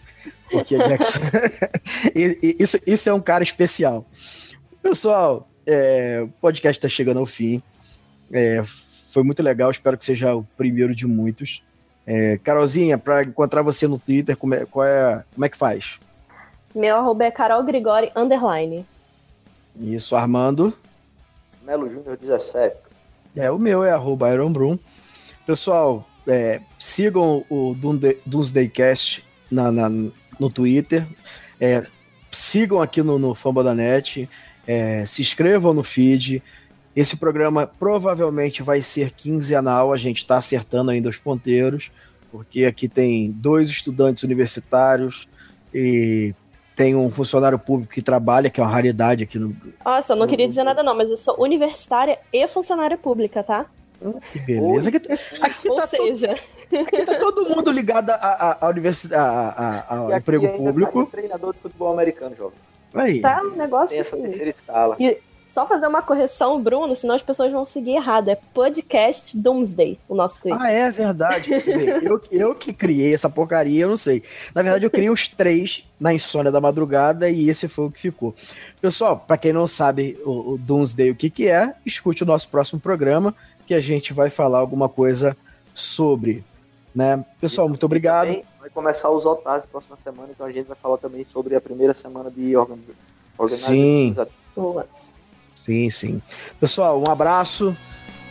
[0.50, 0.76] Porque
[2.60, 4.06] isso, isso é um cara especial.
[4.82, 7.62] Pessoal, é, o podcast está chegando ao fim.
[8.32, 8.62] É,
[9.10, 11.62] foi muito legal, espero que seja o primeiro de muitos.
[12.06, 16.00] É, Carolzinha, para encontrar você no Twitter, como é, qual é, como é que faz?
[16.78, 18.86] Meu arroba é Carol Grigori, underline.
[19.76, 20.72] Isso, Armando.
[21.64, 22.78] Melo Júnior 17.
[23.36, 24.78] É, o meu é arroba Iron Brum.
[25.44, 27.76] Pessoal, é, sigam o
[28.28, 31.08] Doomsdaycast na, na, no Twitter.
[31.60, 31.84] É,
[32.32, 34.30] sigam aqui no, no Famba da Net.
[34.68, 36.44] É, se inscrevam no feed.
[36.96, 39.92] Esse programa provavelmente vai ser quinzenal.
[39.92, 41.90] A gente está acertando ainda os ponteiros,
[42.32, 45.28] porque aqui tem dois estudantes universitários
[45.74, 46.36] e
[46.78, 49.54] tem um funcionário público que trabalha, que é uma raridade aqui no.
[49.84, 53.66] Nossa, eu não queria dizer nada, não, mas eu sou universitária e funcionária pública, tá?
[54.00, 54.90] Hum, que beleza.
[54.90, 55.12] Aqui,
[55.42, 56.36] aqui Ou tá seja,
[56.70, 61.06] todo, aqui tá todo mundo ligado à universidade, ao emprego público.
[61.06, 62.60] Tá treinador de futebol americano, jovem.
[62.94, 63.22] Aí.
[63.22, 63.90] Tá um negócio.
[63.90, 64.26] Tem essa assim.
[64.26, 64.96] terceira escala.
[65.00, 65.18] E,
[65.48, 68.30] só fazer uma correção, Bruno, senão as pessoas vão seguir errado.
[68.30, 70.62] É podcast Doomsday, o nosso Twitter.
[70.62, 71.50] Ah, é verdade.
[72.04, 74.22] eu, eu que criei essa porcaria, eu não sei.
[74.54, 78.00] Na verdade, eu criei os três na insônia da madrugada e esse foi o que
[78.00, 78.36] ficou.
[78.82, 82.50] Pessoal, para quem não sabe o, o Doomsday o que, que é, escute o nosso
[82.50, 83.34] próximo programa
[83.66, 85.36] que a gente vai falar alguma coisa
[85.74, 86.44] sobre.
[86.94, 87.24] Né?
[87.40, 88.44] Pessoal, muito obrigado.
[88.60, 91.62] Vai começar os otários na próxima semana, então a gente vai falar também sobre a
[91.62, 92.96] primeira semana de organização.
[93.48, 94.16] Sim.
[94.56, 94.88] Boa.
[95.68, 96.22] Sim, sim.
[96.62, 97.76] Pessoal, um abraço.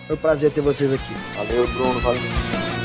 [0.06, 1.12] Foi um prazer ter vocês aqui.
[1.36, 2.00] Valeu, Bruno.
[2.00, 2.75] Valeu.